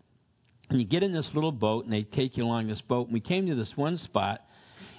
And 0.69 0.81
you 0.81 0.87
get 0.87 1.03
in 1.03 1.13
this 1.13 1.29
little 1.33 1.53
boat, 1.53 1.85
and 1.85 1.93
they 1.93 2.03
take 2.03 2.37
you 2.37 2.45
along 2.45 2.67
this 2.67 2.83
boat. 2.83 3.07
And 3.07 3.15
we 3.15 3.21
came 3.21 3.47
to 3.47 3.55
this 3.55 3.73
one 3.77 3.99
spot, 3.99 4.43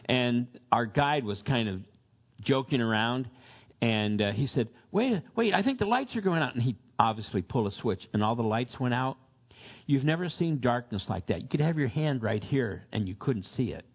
and 0.06 0.48
our 0.72 0.86
guide 0.86 1.26
was 1.26 1.42
kind 1.46 1.70
of 1.70 1.82
joking 2.42 2.82
around, 2.82 3.30
and 3.82 4.22
uh, 4.22 4.32
he 4.32 4.48
said, 4.48 4.70
"Wait, 4.92 5.22
wait! 5.36 5.54
I 5.54 5.62
think 5.62 5.78
the 5.78 5.86
lights 5.86 6.16
are 6.16 6.22
going 6.22 6.42
out." 6.42 6.56
And 6.56 6.64
he 6.64 6.76
obviously 7.00 7.42
pull 7.42 7.68
a 7.68 7.72
switch, 7.72 8.08
and 8.14 8.24
all 8.24 8.36
the 8.36 8.44
lights 8.44 8.80
went 8.80 8.94
out. 8.94 9.18
You've 9.86 10.04
never 10.04 10.30
seen 10.30 10.60
darkness 10.60 11.06
like 11.10 11.28
that. 11.28 11.42
You 11.42 11.48
could 11.48 11.62
have 11.62 11.78
your 11.78 11.88
hand 11.88 12.24
right 12.24 12.44
here, 12.44 12.86
and 12.92 13.08
you 13.08 13.16
couldn't 13.16 13.46
see 13.56 13.72
it. 13.72 13.86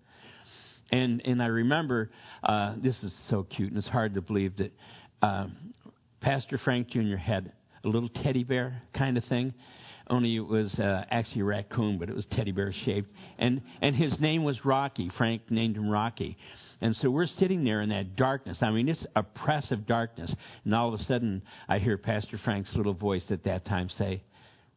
And 0.90 1.23
and 1.25 1.42
I 1.42 1.47
remember 1.47 2.11
uh, 2.42 2.75
this 2.82 2.97
is 3.02 3.12
so 3.30 3.44
cute, 3.44 3.71
and 3.71 3.78
it's 3.78 3.88
hard 3.88 4.14
to 4.14 4.21
believe 4.21 4.56
that 4.59 4.73
uh, 5.23 5.47
Pastor 6.21 6.59
Frank 6.59 6.88
Jr. 6.88 7.16
had 7.16 7.52
a 7.85 7.88
little 7.88 8.09
teddy 8.09 8.44
bear 8.44 8.82
kind 8.94 9.16
of 9.16 9.25
thing. 9.25 9.54
Only 10.09 10.37
it 10.37 10.47
was 10.47 10.73
uh, 10.75 11.04
actually 11.11 11.42
a 11.42 11.44
raccoon, 11.44 11.99
but 11.99 12.09
it 12.09 12.14
was 12.14 12.26
teddy 12.32 12.52
bear 12.52 12.73
shaped. 12.85 13.11
And, 13.38 13.62
and 13.80 13.94
his 13.94 14.18
name 14.21 14.44
was 14.44 14.64
Rocky. 14.64 15.11
Frank 15.16 15.50
named 15.50 15.76
him 15.76 15.88
Rocky. 15.88 16.37
And 16.80 16.97
so 16.97 17.11
we're 17.11 17.26
sitting 17.38 17.64
there 17.64 17.80
in 17.80 17.90
that 17.90 18.16
darkness. 18.16 18.59
I 18.61 18.71
mean, 18.71 18.88
it's 18.88 19.04
oppressive 19.14 19.87
darkness. 19.87 20.35
And 20.64 20.75
all 20.75 20.92
of 20.92 21.00
a 21.00 21.04
sudden, 21.04 21.42
I 21.68 21.78
hear 21.78 21.97
Pastor 21.97 22.38
Frank's 22.44 22.75
little 22.75 22.94
voice 22.94 23.25
at 23.30 23.44
that 23.44 23.64
time 23.64 23.88
say, 23.99 24.23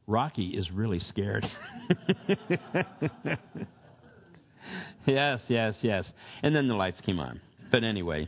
Rocky 0.08 0.50
is 0.50 0.70
really 0.72 1.00
scared. 1.00 1.46
yes, 5.08 5.42
yes, 5.48 5.74
yes. 5.82 6.06
And 6.44 6.56
then 6.56 6.68
the 6.68 6.76
lights 6.76 7.02
came 7.02 7.20
on. 7.20 7.42
But 7.72 7.84
anyway. 7.84 8.28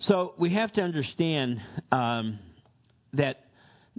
So 0.00 0.34
we 0.38 0.54
have 0.54 0.72
to 0.74 0.80
understand 0.80 1.60
um, 1.90 2.38
that 3.14 3.47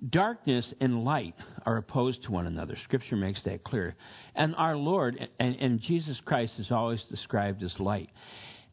darkness 0.08 0.65
and 0.79 1.03
light 1.03 1.36
are 1.65 1.77
opposed 1.77 2.24
to 2.24 2.32
one 2.32 2.48
another. 2.48 2.77
Scripture 2.84 3.15
makes 3.15 3.44
that 3.44 3.63
clear. 3.63 3.96
And 4.36 4.56
our 4.56 4.75
Lord 4.75 5.18
and, 5.39 5.56
and, 5.56 5.82
Jesus 5.82 6.20
Christ 6.24 6.53
is 6.58 6.72
always 6.72 7.03
described 7.10 7.63
as 7.63 7.74
light. 7.79 8.10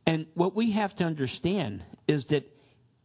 And 0.07 0.27
what 0.35 0.55
we 0.55 0.73
have 0.73 0.95
to 0.97 1.05
understand 1.05 1.83
is 2.07 2.25
that 2.31 2.45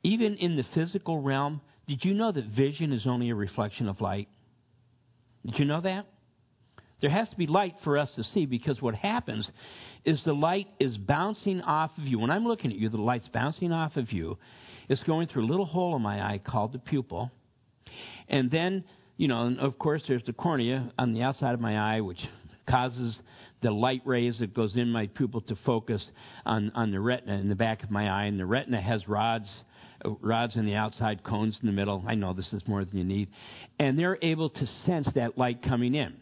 even 0.03 0.35
in 0.35 0.55
the 0.55 0.65
physical 0.75 1.21
realm, 1.21 1.61
did 1.87 2.03
you 2.05 2.13
know 2.13 2.31
that 2.31 2.45
vision 2.45 2.93
is 2.93 3.07
only 3.07 3.29
a 3.29 3.35
reflection 3.35 3.87
of 3.89 4.01
light? 4.01 4.29
Did 5.45 5.57
you 5.59 5.65
know 5.65 5.81
that? 5.81 6.05
There 7.01 7.09
has 7.09 7.27
to 7.29 7.35
be 7.35 7.47
light 7.47 7.75
for 7.83 7.97
us 7.97 8.11
to 8.15 8.23
see 8.23 8.45
because 8.45 8.79
what 8.79 8.93
happens 8.93 9.49
is 10.05 10.23
the 10.23 10.33
light 10.33 10.67
is 10.79 10.97
bouncing 10.97 11.61
off 11.61 11.91
of 11.97 12.03
you. 12.03 12.19
When 12.19 12.29
I'm 12.29 12.45
looking 12.45 12.71
at 12.71 12.77
you, 12.77 12.89
the 12.89 12.97
light's 12.97 13.27
bouncing 13.27 13.71
off 13.71 13.95
of 13.97 14.11
you. 14.11 14.37
It's 14.87 15.01
going 15.03 15.27
through 15.27 15.45
a 15.45 15.49
little 15.49 15.65
hole 15.65 15.95
in 15.95 16.01
my 16.03 16.21
eye 16.21 16.39
called 16.39 16.73
the 16.73 16.79
pupil. 16.79 17.31
And 18.31 18.49
then, 18.49 18.83
you 19.17 19.27
know, 19.27 19.55
of 19.59 19.77
course, 19.77 20.01
there's 20.07 20.23
the 20.23 20.33
cornea 20.33 20.91
on 20.97 21.13
the 21.13 21.21
outside 21.21 21.53
of 21.53 21.59
my 21.59 21.77
eye, 21.77 22.01
which 22.01 22.19
causes 22.67 23.19
the 23.61 23.69
light 23.69 24.01
rays 24.05 24.39
that 24.39 24.55
goes 24.55 24.75
in 24.75 24.89
my 24.89 25.07
pupil 25.07 25.41
to 25.41 25.55
focus 25.65 26.03
on, 26.45 26.71
on 26.73 26.89
the 26.91 26.99
retina 26.99 27.37
in 27.37 27.49
the 27.49 27.55
back 27.55 27.83
of 27.83 27.91
my 27.91 28.09
eye. 28.09 28.25
And 28.25 28.39
the 28.39 28.45
retina 28.45 28.81
has 28.81 29.07
rods 29.07 29.47
rods 30.21 30.55
in 30.55 30.65
the 30.65 30.73
outside, 30.73 31.23
cones 31.23 31.57
in 31.61 31.67
the 31.67 31.73
middle. 31.73 32.03
I 32.07 32.15
know 32.15 32.33
this 32.33 32.51
is 32.53 32.67
more 32.67 32.83
than 32.83 32.97
you 32.97 33.03
need. 33.03 33.29
And 33.77 33.99
they're 33.99 34.17
able 34.21 34.49
to 34.49 34.67
sense 34.85 35.07
that 35.13 35.37
light 35.37 35.61
coming 35.61 35.93
in. 35.93 36.15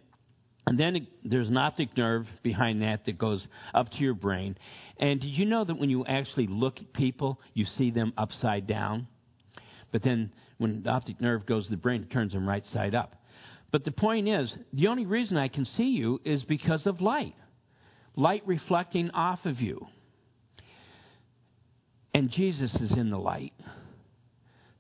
And 0.68 0.80
then 0.80 0.98
it, 0.98 1.04
there's 1.24 1.48
an 1.48 1.58
optic 1.58 1.96
nerve 1.98 2.28
behind 2.44 2.82
that 2.82 3.06
that 3.06 3.18
goes 3.18 3.46
up 3.74 3.90
to 3.92 3.98
your 4.00 4.14
brain. 4.14 4.58
And 4.98 5.20
did 5.20 5.30
you 5.30 5.46
know 5.46 5.64
that 5.64 5.80
when 5.80 5.90
you 5.90 6.06
actually 6.06 6.48
look 6.48 6.78
at 6.80 6.94
people, 6.94 7.40
you 7.54 7.66
see 7.78 7.90
them 7.90 8.14
upside 8.18 8.68
down? 8.68 9.08
But 9.92 10.04
then 10.04 10.32
when 10.58 10.84
the 10.84 10.90
optic 10.90 11.20
nerve 11.20 11.46
goes 11.46 11.66
to 11.66 11.72
the 11.72 11.78
brain, 11.78 12.04
it 12.04 12.12
turns 12.12 12.34
them 12.34 12.48
right 12.48 12.66
side 12.74 12.96
up. 12.96 13.16
But 13.72 13.86
the 13.86 13.92
point 13.92 14.28
is, 14.28 14.54
the 14.74 14.88
only 14.88 15.06
reason 15.06 15.38
I 15.38 15.48
can 15.48 15.66
see 15.66 15.90
you 15.90 16.20
is 16.26 16.44
because 16.44 16.86
of 16.86 17.02
light. 17.02 17.36
Light 18.16 18.44
reflecting 18.46 19.12
off 19.12 19.40
of 19.46 19.60
you. 19.60 19.88
And 22.14 22.32
Jesus 22.32 22.74
is 22.76 22.92
in 22.92 23.10
the 23.12 23.20
light. 23.20 23.54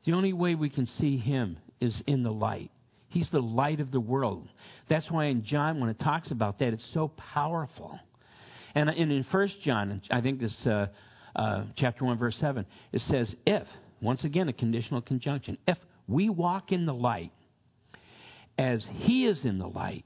The 0.05 0.13
only 0.13 0.33
way 0.33 0.55
we 0.55 0.69
can 0.69 0.87
see 0.99 1.17
him 1.17 1.57
is 1.79 1.95
in 2.07 2.23
the 2.23 2.31
light. 2.31 2.71
He's 3.09 3.29
the 3.31 3.41
light 3.41 3.79
of 3.79 3.91
the 3.91 3.99
world. 3.99 4.47
That's 4.87 5.09
why 5.09 5.25
in 5.25 5.43
John, 5.43 5.79
when 5.79 5.89
it 5.89 5.99
talks 5.99 6.31
about 6.31 6.59
that, 6.59 6.73
it's 6.73 6.83
so 6.93 7.09
powerful. 7.33 7.99
And 8.75 8.89
in, 8.89 9.25
1 9.29 9.51
John, 9.63 10.01
I 10.11 10.21
think 10.21 10.39
this 10.39 10.55
uh, 10.65 10.87
uh, 11.35 11.65
chapter 11.75 12.05
1, 12.05 12.17
verse 12.17 12.35
7, 12.39 12.65
it 12.91 13.01
says, 13.09 13.33
If, 13.45 13.67
once 14.01 14.23
again, 14.23 14.49
a 14.49 14.53
conditional 14.53 15.01
conjunction, 15.01 15.57
if 15.67 15.77
we 16.07 16.29
walk 16.29 16.71
in 16.71 16.85
the 16.85 16.93
light 16.93 17.31
as 18.57 18.85
he 18.93 19.25
is 19.25 19.43
in 19.43 19.57
the 19.59 19.67
light, 19.67 20.05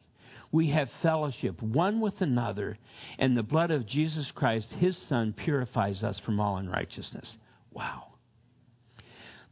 we 0.51 0.69
have 0.69 0.87
fellowship 1.01 1.61
one 1.61 1.99
with 1.99 2.21
another, 2.21 2.77
and 3.17 3.35
the 3.35 3.43
blood 3.43 3.71
of 3.71 3.87
Jesus 3.87 4.27
Christ, 4.35 4.67
his 4.77 4.95
Son, 5.09 5.33
purifies 5.33 6.03
us 6.03 6.19
from 6.23 6.39
all 6.39 6.57
unrighteousness. 6.57 7.27
Wow. 7.71 8.13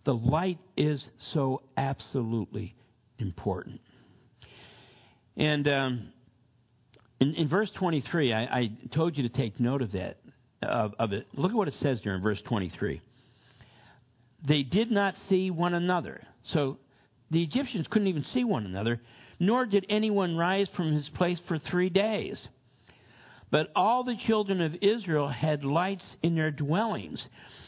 The 0.05 0.13
light 0.13 0.60
is 0.77 1.03
so 1.33 1.63
absolutely 1.75 2.75
important. 3.17 3.81
And 5.36 5.67
um, 5.67 6.10
in, 7.19 7.33
in, 7.33 7.48
verse 7.48 7.71
23, 7.77 8.33
I, 8.33 8.41
I, 8.43 8.71
told 8.93 9.17
you 9.17 9.27
to 9.27 9.36
take 9.36 9.60
note 9.60 9.81
of 9.81 9.93
that, 9.93 10.17
of, 10.62 10.93
of 11.00 11.13
it. 11.13 11.25
Look 11.33 11.51
at 11.51 11.57
what 11.57 11.67
it 11.67 11.75
says 11.81 12.00
there 12.03 12.15
in 12.15 12.21
verse 12.21 12.41
23. 12.48 13.01
They 14.48 14.63
did 14.63 14.91
not 14.91 15.15
see 15.29 15.51
one 15.51 15.74
another. 15.74 16.21
So 16.53 16.77
the 17.29 17.43
Egyptians 17.43 17.88
couldn't 17.89 18.07
even 18.07 18.25
see 18.33 18.43
one 18.43 18.65
another 18.65 19.01
nor 19.41 19.65
did 19.65 19.88
anyone 19.89 20.38
rise 20.38 20.67
from 20.77 20.93
his 20.93 21.10
place 21.10 21.39
for 21.48 21.57
three 21.57 21.89
days. 21.89 22.38
But 23.50 23.71
all 23.75 24.03
the 24.03 24.15
children 24.27 24.62
of 24.62 24.75
Israel 24.83 25.27
had 25.27 25.65
lights 25.65 26.05
in 26.21 26.36
their 26.36 26.51
dwellings. 26.51 27.19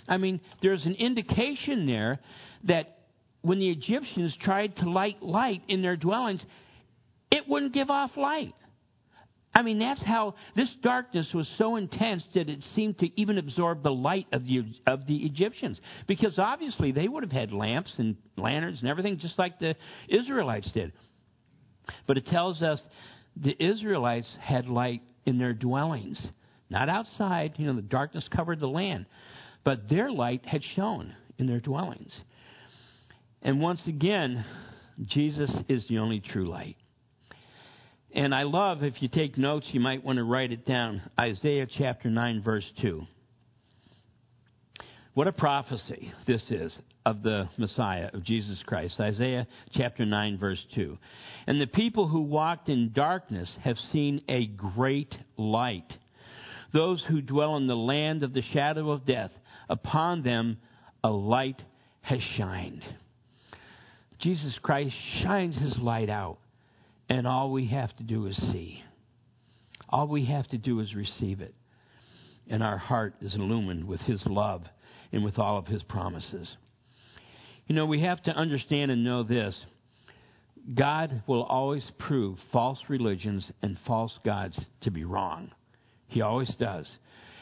I 0.08 0.18
mean, 0.18 0.40
there's 0.62 0.86
an 0.86 0.94
indication 0.94 1.88
there 1.88 2.20
that 2.66 3.00
when 3.42 3.58
the 3.58 3.72
Egyptians 3.72 4.36
tried 4.40 4.78
to 4.78 4.90
light 4.90 5.24
light 5.24 5.64
in 5.68 5.82
their 5.82 5.98
dwellings, 5.98 6.42
it 7.32 7.50
wouldn't 7.50 7.74
give 7.74 7.90
off 7.90 8.12
light. 8.16 8.54
I 9.56 9.62
mean, 9.62 9.78
that's 9.78 10.02
how 10.02 10.34
this 10.56 10.70
darkness 10.82 11.28
was 11.34 11.48
so 11.58 11.76
intense 11.76 12.24
that 12.34 12.50
it 12.50 12.64
seemed 12.76 12.98
to 13.00 13.22
even 13.22 13.38
absorb 13.38 13.84
the 13.84 13.92
light 13.92 14.26
of 14.32 14.46
the, 14.46 14.64
of 14.88 15.06
the 15.06 15.18
Egyptians. 15.26 15.80
Because 16.08 16.40
obviously 16.40 16.92
they 16.92 17.08
would 17.08 17.24
have 17.24 17.32
had 17.32 17.52
lamps 17.52 17.94
and 17.98 18.16
lanterns 18.36 18.80
and 18.80 18.90
everything 18.90 19.20
just 19.20 19.38
like 19.38 19.60
the 19.60 19.76
Israelites 20.10 20.72
did. 20.72 20.92
But 22.08 22.18
it 22.18 22.26
tells 22.28 22.64
us 22.64 22.82
the 23.36 23.56
Israelites 23.64 24.28
had 24.40 24.68
light 24.68 25.02
in 25.26 25.38
their 25.38 25.54
dwellings, 25.54 26.20
not 26.70 26.90
outside. 26.90 27.54
You 27.58 27.68
know, 27.68 27.76
the 27.76 27.82
darkness 27.82 28.28
covered 28.36 28.60
the 28.60 28.68
land, 28.68 29.06
but 29.64 29.88
their 29.88 30.12
light 30.12 30.46
had 30.46 30.64
shone 30.76 31.14
in 31.38 31.46
their 31.46 31.60
dwellings. 31.60 32.12
And 33.44 33.62
once 33.62 33.82
again, 33.86 34.46
Jesus 35.06 35.52
is 35.68 35.88
the 35.88 36.00
only 36.00 36.22
true 36.22 36.50
light. 36.50 36.78
And 38.16 38.34
I 38.34 38.44
love, 38.44 38.84
if 38.84 39.02
you 39.02 39.08
take 39.08 39.40
notes, 39.40 39.66
you 39.72 39.80
might 39.80 40.04
want 40.04 40.18
to 40.18 40.24
write 40.24 40.52
it 40.52 40.68
down 40.68 41.02
Isaiah 41.20 41.66
chapter 41.78 42.12
9, 42.12 42.44
verse 42.44 42.66
2. 42.80 43.02
What 45.16 45.28
a 45.28 45.32
prophecy 45.32 46.14
this 46.28 46.44
is 46.50 46.72
of 47.06 47.24
the 47.24 47.50
Messiah, 47.58 48.10
of 48.14 48.24
Jesus 48.24 48.60
Christ. 48.68 49.00
Isaiah 49.00 49.48
chapter 49.74 50.06
9, 50.06 50.38
verse 50.38 50.64
2. 50.76 50.98
And 51.48 51.60
the 51.60 51.68
people 51.68 52.08
who 52.08 52.22
walked 52.22 52.70
in 52.70 52.94
darkness 52.94 53.50
have 53.62 53.78
seen 53.92 54.22
a 54.30 54.46
great 54.46 55.16
light. 55.36 55.92
Those 56.72 57.04
who 57.08 57.20
dwell 57.22 57.58
in 57.58 57.66
the 57.66 57.76
land 57.76 58.22
of 58.22 58.34
the 58.34 58.44
shadow 58.54 58.92
of 58.92 59.06
death, 59.06 59.32
upon 59.70 60.22
them 60.22 60.58
a 61.04 61.10
light 61.10 61.62
has 62.02 62.20
shined. 62.38 62.84
Jesus 64.20 64.58
Christ 64.62 64.96
shines 65.22 65.56
his 65.56 65.78
light 65.78 66.10
out, 66.10 66.38
and 67.10 67.28
all 67.28 67.52
we 67.52 67.68
have 67.68 67.96
to 67.98 68.04
do 68.04 68.28
is 68.28 68.36
see. 68.36 68.84
All 69.90 70.08
we 70.08 70.26
have 70.26 70.48
to 70.50 70.58
do 70.58 70.80
is 70.80 70.96
receive 70.96 71.42
it. 71.42 71.54
And 72.50 72.64
our 72.64 72.78
heart 72.78 73.16
is 73.22 73.36
illumined 73.36 73.86
with 73.86 74.02
his 74.02 74.26
love 74.26 74.64
and 75.12 75.24
with 75.24 75.38
all 75.40 75.58
of 75.58 75.68
his 75.68 75.84
promises. 75.84 76.50
You 77.68 77.76
know, 77.76 77.86
we 77.86 78.02
have 78.02 78.22
to 78.24 78.32
understand 78.32 78.92
and 78.92 79.04
know 79.04 79.24
this 79.24 79.56
God 80.74 81.24
will 81.28 81.44
always 81.44 81.84
prove 82.00 82.38
false 82.52 82.80
religions 82.88 83.46
and 83.62 83.78
false 83.86 84.18
gods 84.26 84.58
to 84.82 84.92
be 84.92 85.04
wrong. 85.04 85.52
He 86.08 86.22
always 86.22 86.54
does. 86.56 86.88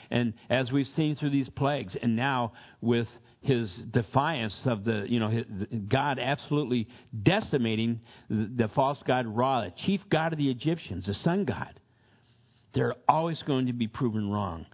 And 0.09 0.33
as 0.49 0.71
we've 0.71 0.87
seen 0.95 1.15
through 1.15 1.29
these 1.29 1.49
plagues, 1.49 1.95
and 2.01 2.15
now 2.15 2.53
with 2.81 3.07
his 3.41 3.71
defiance 3.91 4.53
of 4.65 4.83
the, 4.83 5.05
you 5.07 5.19
know, 5.19 5.29
his, 5.29 5.45
God 5.87 6.19
absolutely 6.19 6.87
decimating 7.23 8.01
the, 8.29 8.49
the 8.55 8.67
false 8.69 8.99
god 9.05 9.25
Ra, 9.25 9.61
the 9.61 9.73
chief 9.85 10.01
god 10.11 10.31
of 10.31 10.37
the 10.37 10.49
Egyptians, 10.49 11.07
the 11.07 11.15
sun 11.15 11.45
god, 11.45 11.79
they're 12.73 12.95
always 13.09 13.41
going 13.43 13.67
to 13.67 13.73
be 13.73 13.87
proven 13.87 14.29
wrong 14.29 14.65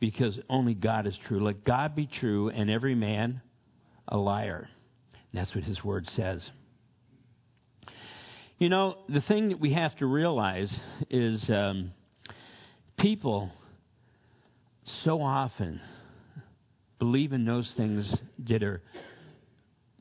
because 0.00 0.38
only 0.48 0.74
God 0.74 1.06
is 1.06 1.16
true. 1.26 1.42
Let 1.44 1.64
God 1.64 1.94
be 1.94 2.06
true 2.06 2.48
and 2.50 2.70
every 2.70 2.94
man 2.94 3.40
a 4.08 4.16
liar. 4.16 4.68
That's 5.32 5.54
what 5.54 5.64
his 5.64 5.82
word 5.84 6.08
says. 6.16 6.40
You 8.58 8.70
know, 8.70 8.98
the 9.08 9.20
thing 9.20 9.50
that 9.50 9.60
we 9.60 9.74
have 9.74 9.94
to 9.98 10.06
realize 10.06 10.74
is 11.10 11.44
um, 11.50 11.92
people 12.98 13.50
so 15.04 15.20
often 15.20 15.80
believe 16.98 17.32
in 17.32 17.44
those 17.44 17.68
things 17.76 18.12
that 18.48 18.62
are 18.62 18.82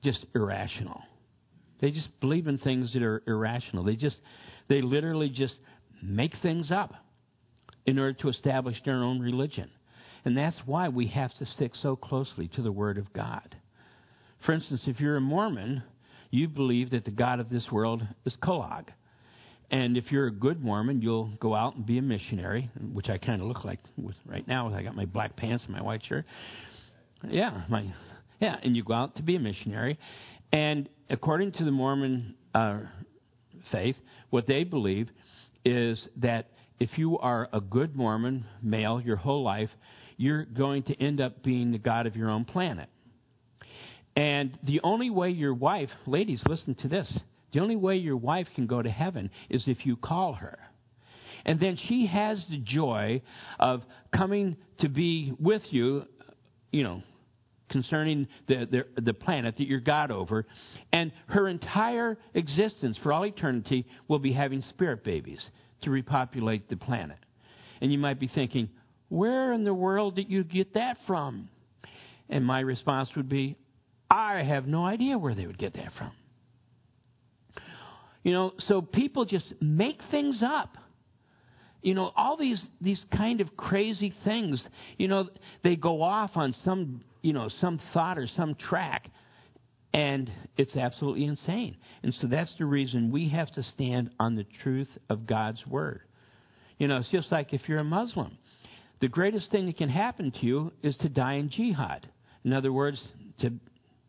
just 0.04 0.26
irrational. 0.34 1.02
They 1.82 1.92
just 1.92 2.08
believe 2.20 2.48
in 2.48 2.58
things 2.58 2.94
that 2.94 3.04
are 3.04 3.22
irrational. 3.28 3.84
They 3.84 3.96
just, 3.96 4.18
they 4.70 4.82
literally 4.82 5.30
just 5.30 5.56
make 6.02 6.34
things 6.42 6.72
up 6.72 6.94
in 7.86 8.00
order 8.00 8.14
to 8.14 8.30
establish 8.30 8.78
their 8.86 9.04
own 9.04 9.20
religion. 9.20 9.70
And 10.24 10.38
that's 10.38 10.58
why 10.66 10.90
we 10.90 11.08
have 11.08 11.34
to 11.36 11.46
stick 11.46 11.74
so 11.82 11.96
closely 11.96 12.48
to 12.50 12.62
the 12.62 12.72
Word 12.72 12.98
of 12.98 13.12
God. 13.14 13.56
For 14.46 14.54
instance, 14.54 14.82
if 14.88 15.00
you're 15.00 15.18
a 15.18 15.22
Mormon, 15.22 15.84
you 16.32 16.48
believe 16.48 16.92
that 16.92 17.06
the 17.06 17.12
God 17.12 17.40
of 17.40 17.50
this 17.50 17.72
world 17.72 18.02
is 18.26 18.36
Kolob. 18.42 18.86
And 19.72 19.98
if 19.98 20.12
you're 20.12 20.28
a 20.28 20.32
good 20.32 20.64
Mormon, 20.64 21.02
you'll 21.02 21.32
go 21.40 21.56
out 21.56 21.76
and 21.76 21.86
be 21.86 21.98
a 21.98 22.02
missionary, 22.02 22.70
which 22.94 23.10
I 23.10 23.18
kind 23.18 23.42
of 23.42 23.48
look 23.48 23.64
like 23.64 23.80
right 24.26 24.48
now. 24.48 24.74
I 24.74 24.84
got 24.84 24.96
my 24.96 25.06
black 25.06 25.36
pants 25.36 25.64
and 25.66 25.74
my 25.74 25.82
white 25.82 26.04
shirt. 26.08 26.26
Yeah, 27.30 27.64
my 27.70 27.94
yeah, 28.40 28.58
and 28.62 28.76
you 28.76 28.84
go 28.84 28.94
out 28.94 29.16
to 29.16 29.24
be 29.24 29.36
a 29.36 29.40
missionary. 29.40 29.98
And 30.52 30.90
according 31.10 31.54
to 31.54 31.64
the 31.64 31.72
Mormon 31.72 32.36
uh, 32.54 32.80
faith, 33.72 33.96
what 34.30 34.48
they 34.48 34.64
believe 34.64 35.10
is 35.64 36.00
that 36.18 36.52
if 36.80 36.98
you 36.98 37.18
are 37.20 37.50
a 37.54 37.62
good 37.62 37.96
Mormon 37.96 38.46
male 38.62 39.02
your 39.02 39.16
whole 39.16 39.44
life, 39.44 39.70
you're 40.18 40.46
going 40.46 40.84
to 40.84 41.02
end 41.02 41.22
up 41.22 41.44
being 41.44 41.72
the 41.72 41.78
god 41.78 42.08
of 42.08 42.16
your 42.16 42.30
own 42.30 42.46
planet. 42.46 42.90
And 44.16 44.58
the 44.64 44.82
only 44.84 45.10
way 45.10 45.30
your 45.32 45.54
wife, 45.54 45.90
ladies, 46.06 46.42
listen 46.48 46.76
to 46.76 46.88
this. 46.88 47.12
The 47.54 47.60
only 47.60 47.76
way 47.76 47.98
your 47.98 48.18
wife 48.18 48.48
can 48.56 48.68
go 48.68 48.82
to 48.82 48.90
heaven 48.90 49.30
is 49.50 49.64
if 49.68 49.86
you 49.86 49.96
call 49.96 50.34
her. 50.34 50.58
And 51.46 51.60
then 51.60 51.78
she 51.88 52.08
has 52.08 52.44
the 52.50 52.58
joy 52.58 53.22
of 53.60 53.84
coming 54.16 54.58
to 54.80 54.90
be 54.90 55.34
with 55.40 55.62
you, 55.70 56.06
you 56.72 56.84
know, 56.84 57.04
concerning 57.76 58.26
the, 58.48 58.86
the, 58.96 59.02
the, 59.02 59.14
planet 59.14 59.58
that 59.58 59.68
you're 59.68 59.82
God 59.82 60.10
over. 60.10 60.46
And 60.94 61.12
her 61.28 61.50
entire 61.50 62.18
existence 62.34 62.98
for 63.04 63.12
all 63.12 63.26
eternity 63.26 63.86
will 64.08 64.20
be 64.20 64.32
having 64.32 64.62
spirit 64.62 65.04
babies 65.04 65.42
to 65.82 65.92
repopulate 65.92 66.70
the 66.70 66.78
planet. 66.78 67.18
And 67.82 67.92
you 67.92 67.98
might 67.98 68.18
be 68.18 68.30
thinking, 68.30 68.70
where 69.10 69.52
in 69.52 69.66
the 69.66 69.74
world 69.74 70.16
did 70.16 70.30
you 70.30 70.46
get 70.46 70.76
that 70.76 70.98
from? 71.06 71.50
And 72.30 72.46
my 72.46 72.62
response 72.62 73.10
would 73.18 73.28
be, 73.28 73.58
I 74.10 74.44
have 74.44 74.68
no 74.68 74.86
idea 74.86 75.18
where 75.18 75.36
they 75.36 75.46
would 75.46 75.58
get 75.58 75.74
that 75.74 75.92
from. 75.98 76.12
You 78.24 78.32
know, 78.32 78.54
so 78.70 78.82
people 78.82 79.26
just 79.26 79.54
make 79.60 80.00
things 80.12 80.38
up. 80.42 80.78
You 81.82 81.94
know, 81.94 82.12
all 82.16 82.38
these 82.38 82.64
these 82.82 83.04
kind 83.16 83.42
of 83.42 83.56
crazy 83.56 84.14
things, 84.24 84.64
you 84.98 85.08
know, 85.08 85.30
they 85.64 85.76
go 85.76 86.02
off 86.02 86.32
on 86.36 86.56
some, 86.64 87.02
you 87.22 87.34
know, 87.34 87.50
some 87.62 87.80
thought 87.94 88.18
or 88.18 88.28
some 88.36 88.56
track 88.56 89.10
and 89.96 90.30
it's 90.58 90.76
absolutely 90.76 91.24
insane. 91.24 91.78
And 92.04 92.14
so 92.20 92.28
that's 92.28 92.52
the 92.60 92.66
reason 92.66 93.12
we 93.12 93.30
have 93.30 93.50
to 93.54 93.64
stand 93.64 94.10
on 94.20 94.36
the 94.36 94.46
truth 94.62 94.90
of 95.10 95.26
God's 95.26 95.66
word. 95.66 96.02
You 96.78 96.90
know, 96.90 96.98
it's 96.98 97.08
just 97.08 97.32
like 97.32 97.54
if 97.54 97.62
you're 97.70 97.80
a 97.80 97.84
Muslim. 97.86 98.38
The 99.00 99.08
greatest 99.08 99.52
thing 99.52 99.68
that 99.68 99.78
can 99.78 99.88
happen 99.88 100.32
to 100.32 100.46
you 100.46 100.74
is 100.84 100.98
to 100.98 101.08
die 101.08 101.36
in 101.36 101.50
jihad. 101.50 102.10
In 102.44 102.52
other 102.52 102.74
words, 102.74 103.02
to 103.40 103.54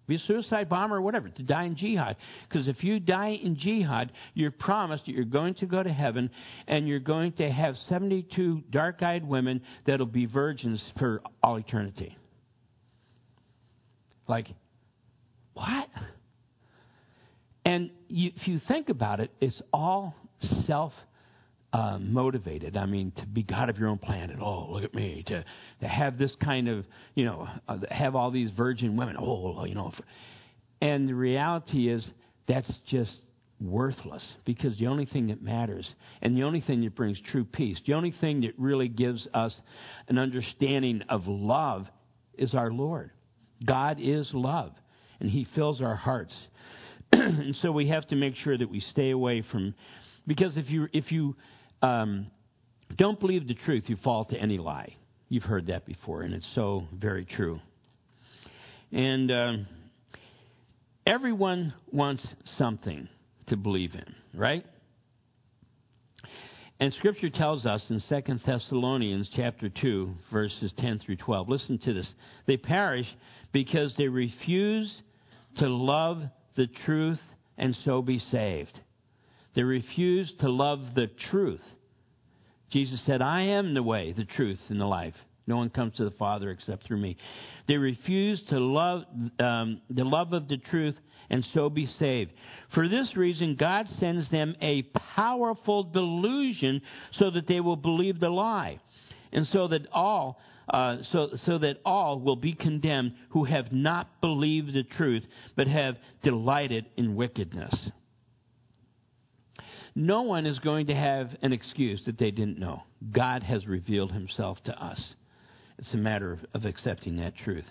be 0.06 0.16
a 0.16 0.18
suicide 0.20 0.68
bomber 0.68 0.96
or 0.96 1.02
whatever, 1.02 1.28
to 1.28 1.42
die 1.42 1.64
in 1.64 1.76
jihad. 1.76 2.16
Because 2.48 2.68
if 2.68 2.84
you 2.84 3.00
die 3.00 3.38
in 3.42 3.56
jihad, 3.58 4.12
you're 4.34 4.50
promised 4.50 5.06
that 5.06 5.12
you're 5.12 5.25
going 5.25 5.54
to 5.54 5.66
go 5.66 5.82
to 5.82 5.92
heaven 5.92 6.30
and 6.66 6.86
you're 6.86 7.00
going 7.00 7.32
to 7.34 7.50
have 7.50 7.76
72 7.88 8.62
dark 8.70 9.02
eyed 9.02 9.26
women 9.26 9.62
that'll 9.86 10.06
be 10.06 10.26
virgins 10.26 10.82
for 10.98 11.22
all 11.42 11.56
eternity. 11.56 12.16
Like, 14.28 14.48
what? 15.54 15.88
And 17.64 17.90
you, 18.08 18.30
if 18.36 18.46
you 18.46 18.60
think 18.68 18.88
about 18.88 19.20
it, 19.20 19.30
it's 19.40 19.60
all 19.72 20.14
self 20.66 20.92
uh, 21.73 21.99
motivated. 21.99 22.76
I 22.76 22.87
mean, 22.87 23.12
to 23.16 23.26
be 23.26 23.42
God 23.42 23.68
of 23.68 23.78
your 23.78 23.88
own 23.88 23.99
planet. 23.99 24.38
Oh, 24.40 24.68
look 24.70 24.85
at 24.85 24.94
me. 24.94 25.25
To, 25.26 25.44
to 25.80 25.88
have 25.88 26.18
this 26.18 26.35
kind 26.42 26.68
of, 26.68 26.85
you 27.14 27.25
know, 27.25 27.49
uh, 27.68 27.78
have 27.90 28.14
all 28.14 28.30
these 28.30 28.50
virgin 28.50 28.96
women. 28.96 29.16
Oh, 29.18 29.64
you 29.64 29.75
know. 29.75 29.92
And 30.80 31.08
the 31.08 31.14
reality 31.14 31.88
is 31.88 32.06
that's 32.49 32.70
just 32.88 33.12
worthless 33.61 34.23
because 34.44 34.76
the 34.78 34.87
only 34.87 35.06
thing 35.06 35.28
that 35.28 35.42
matters 35.42 35.88
and 36.20 36.37
the 36.37 36.42
only 36.42 36.61
thing 36.61 36.82
that 36.82 36.94
brings 36.94 37.18
true 37.30 37.44
peace, 37.44 37.78
the 37.87 37.94
only 37.94 38.14
thing 38.20 38.42
that 38.42 38.52
really 38.58 38.88
gives 38.88 39.26
us 39.32 39.54
an 40.08 40.18
understanding 40.18 41.02
of 41.08 41.26
love 41.26 41.87
is 42.36 42.54
our 42.54 42.71
Lord. 42.71 43.10
God 43.64 43.99
is 44.00 44.28
love, 44.34 44.73
and 45.21 45.30
He 45.30 45.47
fills 45.54 45.80
our 45.80 45.97
hearts. 45.97 46.34
and 47.12 47.56
so 47.62 47.73
we 47.73 47.88
have 47.88 48.06
to 48.08 48.17
make 48.17 48.34
sure 48.36 48.56
that 48.56 48.69
we 48.69 48.80
stay 48.80 49.10
away 49.10 49.43
from, 49.50 49.75
because 50.26 50.56
if 50.56 50.69
you 50.69 50.88
if 50.93 51.10
you 51.10 51.36
um, 51.82 52.26
don't 52.97 53.19
believe 53.19 53.47
the 53.47 53.54
truth, 53.54 53.84
you 53.86 53.97
fall 53.97 54.25
to 54.26 54.36
any 54.36 54.58
lie. 54.58 54.95
You've 55.28 55.43
heard 55.43 55.67
that 55.67 55.86
before, 55.86 56.23
and 56.23 56.34
it's 56.34 56.47
so 56.54 56.86
very 56.95 57.25
true. 57.25 57.60
And 58.93 59.30
uh, 59.30 59.56
everyone 61.04 61.75
wants 61.91 62.26
something 62.58 63.08
to 63.49 63.56
believe 63.56 63.95
in, 63.95 64.15
right? 64.39 64.65
And 66.78 66.93
Scripture 66.95 67.30
tells 67.30 67.65
us 67.65 67.82
in 67.89 68.02
2 68.08 68.39
Thessalonians 68.45 69.30
chapter 69.34 69.69
2, 69.69 70.15
verses 70.30 70.73
10 70.78 71.00
through 71.00 71.17
12. 71.17 71.49
Listen 71.49 71.78
to 71.78 71.95
this. 71.95 72.06
They 72.47 72.58
perish 72.58 73.06
because 73.52 73.95
they 73.97 74.08
refuse 74.08 74.95
to 75.58 75.69
love 75.69 76.23
the 76.56 76.67
truth 76.84 77.21
and 77.56 77.76
so 77.84 78.02
be 78.02 78.19
saved. 78.19 78.78
They 79.56 79.64
refuse 79.64 80.32
to 80.40 80.49
love 80.49 80.95
the 80.95 81.08
truth. 81.30 81.62
Jesus 82.71 83.00
said, 83.06 83.23
I 83.23 83.42
am 83.42 83.75
the 83.75 83.82
way, 83.82 84.12
the 84.12 84.25
truth, 84.25 84.60
and 84.69 84.78
the 84.78 84.86
life. 84.86 85.14
No 85.47 85.56
one 85.56 85.71
comes 85.71 85.95
to 85.97 86.04
the 86.04 86.10
Father 86.12 86.50
except 86.50 86.84
through 86.84 86.99
me. 86.99 87.16
They 87.66 87.76
refuse 87.76 88.42
to 88.50 88.58
love 88.58 89.04
um, 89.40 89.80
the 89.88 90.04
love 90.04 90.32
of 90.32 90.49
the 90.49 90.58
truth 90.58 90.97
and 91.30 91.47
so 91.54 91.71
be 91.71 91.86
saved. 91.86 92.32
For 92.75 92.88
this 92.88 93.16
reason, 93.16 93.56
God 93.56 93.88
sends 93.99 94.28
them 94.30 94.56
a 94.60 94.82
powerful 95.14 95.84
delusion 95.84 96.82
so 97.12 97.30
that 97.30 97.49
they 97.49 97.60
will 97.60 97.76
believe 97.76 98.21
the 98.21 98.28
lie, 98.28 98.78
and 99.32 99.47
so 99.49 99.69
that 99.69 99.86
all 99.92 100.38
uh, 100.69 100.99
so 101.12 101.30
so 101.47 101.58
that 101.58 101.78
all 101.84 102.21
will 102.21 102.36
be 102.36 102.52
condemned 102.52 103.14
who 103.30 103.45
have 103.45 103.73
not 103.73 104.21
believed 104.21 104.75
the 104.75 104.82
truth 104.82 105.25
but 105.54 105.69
have 105.69 105.97
delighted 106.23 106.86
in 106.97 107.14
wickedness. 107.14 107.75
No 109.99 110.21
one 110.21 110.45
is 110.45 110.59
going 110.59 110.89
to 110.89 110.95
have 110.95 111.30
an 111.41 111.54
excuse 111.54 112.02
that 112.04 112.19
they 112.19 112.30
didn't 112.30 112.59
know. 112.59 112.82
God 113.13 113.43
has 113.43 113.67
revealed 113.67 114.13
himself 114.13 114.59
to 114.65 114.73
us. 114.73 115.00
It's 115.78 115.95
a 115.95 115.97
matter 115.97 116.35
of, 116.35 116.41
of 116.52 116.65
accepting 116.67 117.17
that 117.17 117.35
truth. 117.35 117.65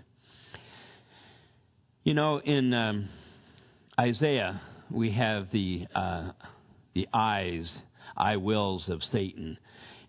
You 2.04 2.16
know, 2.16 2.40
in 2.40 2.74
um, 2.74 3.10
Isaiah, 4.00 4.60
we 4.90 5.12
have 5.12 5.52
the, 5.52 5.86
uh, 5.94 6.32
the 6.96 7.08
eyes, 7.14 7.72
I 8.18 8.38
wills 8.38 8.90
of 8.90 9.04
Satan. 9.12 9.60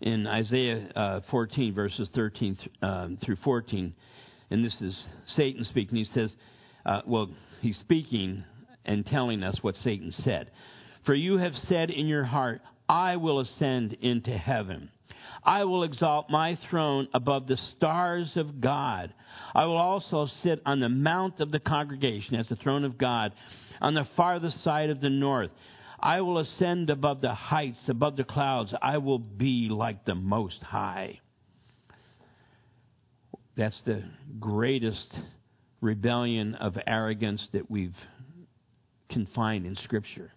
In 0.00 0.26
Isaiah 0.26 0.88
uh, 0.96 1.20
14, 1.30 1.74
verses 1.74 2.08
13 2.14 2.56
th- 2.56 2.70
um, 2.80 3.18
through 3.22 3.36
14, 3.44 3.92
and 4.50 4.64
this 4.64 4.76
is 4.80 4.98
Satan 5.36 5.64
speaking, 5.64 5.98
he 5.98 6.06
says, 6.14 6.30
uh, 6.86 7.02
well, 7.06 7.28
he's 7.60 7.76
speaking 7.76 8.42
and 8.86 9.04
telling 9.04 9.42
us 9.42 9.58
what 9.60 9.74
Satan 9.84 10.14
said. 10.24 10.50
For 11.06 11.14
you 11.14 11.38
have 11.38 11.54
said 11.68 11.90
in 11.90 12.08
your 12.08 12.24
heart, 12.24 12.60
I 12.88 13.16
will 13.16 13.40
ascend 13.40 13.94
into 13.94 14.36
heaven. 14.36 14.90
I 15.44 15.64
will 15.64 15.84
exalt 15.84 16.28
my 16.28 16.58
throne 16.68 17.06
above 17.14 17.46
the 17.46 17.58
stars 17.76 18.32
of 18.34 18.60
God. 18.60 19.14
I 19.54 19.66
will 19.66 19.76
also 19.76 20.28
sit 20.42 20.60
on 20.66 20.80
the 20.80 20.88
mount 20.88 21.38
of 21.38 21.52
the 21.52 21.60
congregation 21.60 22.34
as 22.34 22.48
the 22.48 22.56
throne 22.56 22.84
of 22.84 22.98
God 22.98 23.32
on 23.80 23.94
the 23.94 24.08
farthest 24.16 24.62
side 24.64 24.90
of 24.90 25.00
the 25.00 25.10
north. 25.10 25.50
I 26.00 26.20
will 26.20 26.38
ascend 26.38 26.90
above 26.90 27.20
the 27.20 27.34
heights, 27.34 27.78
above 27.88 28.16
the 28.16 28.24
clouds. 28.24 28.74
I 28.82 28.98
will 28.98 29.20
be 29.20 29.68
like 29.70 30.04
the 30.04 30.16
Most 30.16 30.60
High. 30.62 31.20
That's 33.56 33.80
the 33.86 34.02
greatest 34.40 35.16
rebellion 35.80 36.56
of 36.56 36.76
arrogance 36.86 37.46
that 37.52 37.70
we've 37.70 37.96
can 39.08 39.26
find 39.34 39.64
in 39.64 39.76
Scripture. 39.76 40.32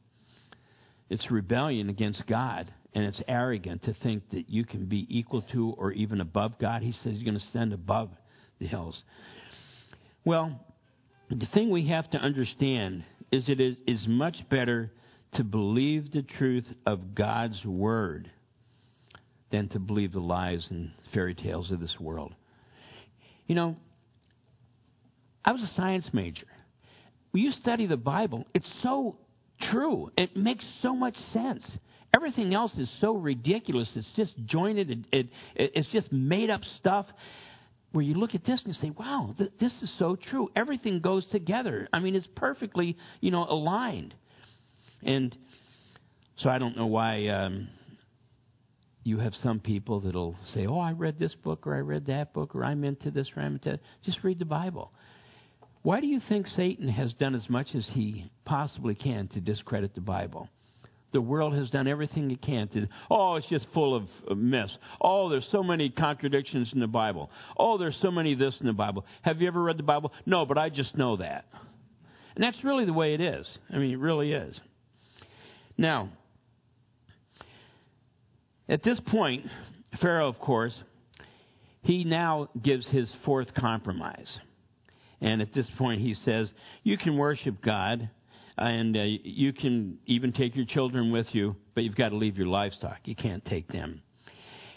It's 1.09 1.31
rebellion 1.31 1.89
against 1.89 2.25
God, 2.27 2.71
and 2.93 3.03
it's 3.03 3.21
arrogant 3.27 3.83
to 3.83 3.93
think 3.93 4.29
that 4.31 4.49
you 4.49 4.63
can 4.63 4.85
be 4.85 5.07
equal 5.09 5.41
to 5.53 5.73
or 5.77 5.91
even 5.91 6.21
above 6.21 6.59
God. 6.59 6.81
He 6.81 6.91
says 6.91 7.13
he's 7.13 7.23
going 7.23 7.39
to 7.39 7.45
stand 7.49 7.73
above 7.73 8.09
the 8.59 8.67
hills. 8.67 9.01
Well, 10.23 10.59
the 11.29 11.47
thing 11.53 11.69
we 11.69 11.87
have 11.87 12.09
to 12.11 12.17
understand 12.17 13.03
is 13.31 13.47
it 13.47 13.59
is, 13.59 13.75
is 13.87 14.05
much 14.07 14.37
better 14.49 14.91
to 15.33 15.43
believe 15.43 16.11
the 16.11 16.23
truth 16.23 16.65
of 16.85 17.15
God's 17.15 17.63
word 17.63 18.29
than 19.51 19.69
to 19.69 19.79
believe 19.79 20.11
the 20.11 20.19
lies 20.19 20.65
and 20.69 20.91
fairy 21.13 21.35
tales 21.35 21.71
of 21.71 21.79
this 21.79 21.95
world. 21.99 22.33
You 23.47 23.55
know, 23.55 23.75
I 25.43 25.51
was 25.51 25.61
a 25.61 25.71
science 25.75 26.07
major. 26.13 26.45
When 27.31 27.43
you 27.43 27.51
study 27.53 27.85
the 27.87 27.97
Bible, 27.97 28.45
it's 28.53 28.69
so 28.83 29.17
true. 29.71 30.11
It 30.17 30.35
makes 30.35 30.65
so 30.81 30.95
much 30.95 31.15
sense. 31.33 31.63
Everything 32.15 32.53
else 32.53 32.73
is 32.77 32.89
so 33.01 33.13
ridiculous. 33.15 33.89
It's 33.95 34.07
just 34.15 34.33
jointed. 34.45 34.89
It, 34.89 34.99
it, 35.11 35.29
it's 35.75 35.87
just 35.89 36.11
made 36.11 36.49
up 36.49 36.61
stuff. 36.79 37.05
where 37.91 38.03
you 38.03 38.13
look 38.13 38.35
at 38.35 38.45
this 38.45 38.61
and 38.63 38.73
you 38.73 38.81
say, 38.81 38.91
wow, 38.97 39.33
th- 39.37 39.51
this 39.59 39.71
is 39.81 39.91
so 39.97 40.15
true. 40.15 40.49
Everything 40.55 40.99
goes 41.01 41.25
together. 41.27 41.87
I 41.91 41.99
mean, 41.99 42.15
it's 42.15 42.27
perfectly, 42.35 42.97
you 43.19 43.31
know, 43.31 43.45
aligned. 43.49 44.13
And 45.03 45.35
so 46.37 46.49
I 46.49 46.59
don't 46.59 46.77
know 46.77 46.87
why 46.87 47.27
um, 47.27 47.67
you 49.03 49.17
have 49.19 49.33
some 49.41 49.59
people 49.59 50.01
that'll 50.01 50.35
say, 50.53 50.67
oh, 50.67 50.79
I 50.79 50.91
read 50.91 51.17
this 51.17 51.33
book 51.35 51.65
or 51.65 51.75
I 51.75 51.79
read 51.79 52.05
that 52.07 52.33
book 52.33 52.55
or 52.55 52.63
I'm 52.63 52.83
into 52.83 53.11
this 53.11 53.27
or 53.35 53.41
I'm 53.41 53.53
into 53.53 53.71
that. 53.71 53.79
Just 54.03 54.23
read 54.23 54.39
the 54.39 54.45
Bible. 54.45 54.91
Why 55.81 56.01
do 56.01 56.07
you 56.07 56.19
think 56.27 56.47
Satan 56.47 56.89
has 56.89 57.13
done 57.13 57.35
as 57.35 57.49
much 57.49 57.73
as 57.73 57.85
he 57.91 58.29
possibly 58.45 58.95
can 58.95 59.27
to 59.29 59.39
discredit 59.39 59.95
the 59.95 60.01
Bible? 60.01 60.49
The 61.11 61.21
world 61.21 61.55
has 61.55 61.69
done 61.69 61.87
everything 61.87 62.29
it 62.29 62.41
can 62.41 62.67
to, 62.69 62.87
oh, 63.09 63.35
it's 63.35 63.47
just 63.47 63.65
full 63.73 63.95
of 63.95 64.37
mess. 64.37 64.69
Oh, 65.01 65.29
there's 65.29 65.47
so 65.51 65.63
many 65.63 65.89
contradictions 65.89 66.69
in 66.73 66.79
the 66.79 66.87
Bible. 66.87 67.31
Oh, 67.57 67.77
there's 67.77 67.97
so 68.01 68.11
many 68.11 68.35
this 68.35 68.55
in 68.59 68.67
the 68.67 68.73
Bible. 68.73 69.05
Have 69.23 69.41
you 69.41 69.47
ever 69.47 69.63
read 69.63 69.79
the 69.79 69.83
Bible? 69.83 70.11
No, 70.25 70.45
but 70.45 70.57
I 70.57 70.69
just 70.69 70.95
know 70.95 71.17
that. 71.17 71.45
And 72.35 72.43
that's 72.43 72.63
really 72.63 72.85
the 72.85 72.93
way 72.93 73.15
it 73.15 73.21
is. 73.21 73.47
I 73.71 73.77
mean, 73.77 73.91
it 73.91 73.99
really 73.99 74.33
is. 74.33 74.59
Now, 75.77 76.09
at 78.67 78.83
this 78.83 78.99
point, 79.07 79.45
Pharaoh, 79.99 80.27
of 80.27 80.39
course, 80.39 80.75
he 81.81 82.03
now 82.03 82.49
gives 82.61 82.85
his 82.87 83.11
fourth 83.25 83.53
compromise. 83.55 84.29
And 85.21 85.41
at 85.41 85.53
this 85.53 85.67
point, 85.77 86.01
he 86.01 86.13
says, 86.13 86.49
You 86.83 86.97
can 86.97 87.17
worship 87.17 87.61
God 87.61 88.09
and 88.59 88.97
uh, 88.97 89.03
you 89.03 89.53
can 89.53 89.97
even 90.05 90.33
take 90.33 90.55
your 90.55 90.65
children 90.65 91.11
with 91.11 91.27
you, 91.31 91.55
but 91.75 91.83
you've 91.83 91.95
got 91.95 92.09
to 92.09 92.17
leave 92.17 92.37
your 92.37 92.47
livestock. 92.47 92.99
You 93.05 93.15
can't 93.15 93.43
take 93.45 93.67
them. 93.69 94.01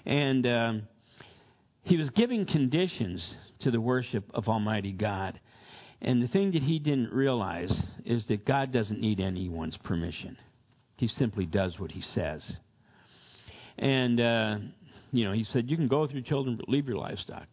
And 0.07 0.47
um, 0.47 0.83
he 1.83 1.97
was 1.97 2.09
giving 2.11 2.47
conditions 2.47 3.23
to 3.61 3.71
the 3.71 3.81
worship 3.81 4.25
of 4.35 4.49
Almighty 4.49 4.93
God. 4.93 5.41
And 6.01 6.23
the 6.23 6.29
thing 6.29 6.53
that 6.53 6.63
he 6.63 6.79
didn't 6.79 7.13
realize 7.13 7.73
is 8.05 8.25
that 8.29 8.45
God 8.45 8.73
doesn't 8.73 9.01
need 9.01 9.21
anyone's 9.21 9.77
permission. 9.79 10.37
He 10.97 11.09
simply 11.09 11.47
does 11.47 11.79
what 11.79 11.91
he 11.91 12.05
says. 12.15 12.43
And, 13.79 14.21
uh, 14.21 14.59
you 15.11 15.25
know, 15.25 15.33
he 15.33 15.45
said, 15.53 15.69
You 15.69 15.77
can 15.77 15.89
go 15.89 16.03
with 16.03 16.13
your 16.13 16.23
children, 16.23 16.57
but 16.57 16.69
leave 16.69 16.87
your 16.87 16.99
livestock. 16.99 17.47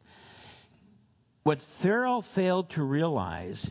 What 1.43 1.59
Pharaoh 1.81 2.23
failed 2.35 2.69
to 2.71 2.83
realize 2.83 3.65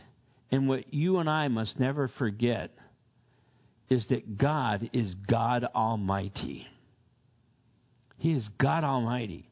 and 0.51 0.67
what 0.67 0.93
you 0.93 1.19
and 1.19 1.29
I 1.29 1.47
must 1.47 1.79
never 1.79 2.07
forget 2.17 2.71
is 3.89 4.05
that 4.09 4.37
God 4.37 4.89
is 4.93 5.13
God 5.27 5.65
Almighty. 5.75 6.67
He 8.17 8.33
is 8.33 8.47
God 8.59 8.83
Almighty. 8.83 9.49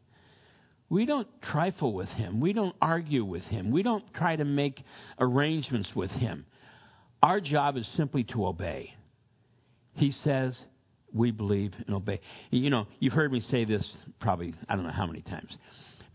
We 0.89 1.06
don't 1.06 1.27
trifle 1.41 1.93
with 1.93 2.10
Him. 2.10 2.39
We 2.39 2.53
don't 2.53 2.75
argue 2.82 3.25
with 3.25 3.43
Him. 3.43 3.71
We 3.71 3.84
don't 3.84 4.03
try 4.13 4.36
to 4.36 4.45
make 4.45 4.84
arrangements 5.19 5.89
with 5.95 6.12
Him. 6.12 6.45
Our 7.21 7.41
job 7.41 7.77
is 7.77 7.88
simply 7.97 8.23
to 8.25 8.45
obey. 8.45 8.93
He 9.93 10.13
says, 10.23 10.56
we 11.13 11.32
believe 11.32 11.73
and 11.88 11.95
obey. 11.95 12.21
You 12.51 12.69
know, 12.69 12.88
you've 12.99 13.13
heard 13.13 13.32
me 13.32 13.43
say 13.49 13.65
this 13.65 13.86
probably, 14.19 14.53
I 14.69 14.75
don't 14.75 14.86
know 14.86 14.91
how 14.91 15.08
many 15.08 15.21
times, 15.21 15.58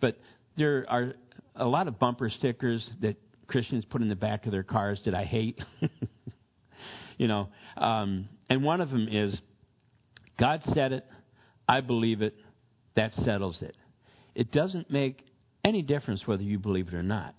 but 0.00 0.16
there 0.56 0.86
are 0.88 1.14
a 1.56 1.66
lot 1.66 1.88
of 1.88 1.98
bumper 1.98 2.30
stickers 2.30 2.88
that 3.00 3.16
Christians 3.46 3.84
put 3.84 4.02
in 4.02 4.08
the 4.08 4.16
back 4.16 4.46
of 4.46 4.52
their 4.52 4.62
cars 4.62 5.00
that 5.04 5.14
I 5.14 5.24
hate. 5.24 5.60
you 7.18 7.28
know, 7.28 7.48
um, 7.76 8.28
and 8.48 8.62
one 8.62 8.80
of 8.80 8.90
them 8.90 9.08
is 9.10 9.36
God 10.38 10.62
said 10.74 10.92
it, 10.92 11.06
I 11.68 11.80
believe 11.80 12.22
it, 12.22 12.34
that 12.96 13.12
settles 13.14 13.58
it. 13.60 13.76
It 14.34 14.50
doesn't 14.50 14.90
make 14.90 15.24
any 15.64 15.82
difference 15.82 16.26
whether 16.26 16.42
you 16.42 16.58
believe 16.58 16.88
it 16.88 16.94
or 16.94 17.02
not. 17.02 17.34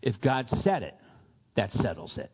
If 0.00 0.20
God 0.20 0.46
said 0.64 0.82
it, 0.82 0.94
that 1.56 1.70
settles 1.72 2.12
it. 2.16 2.30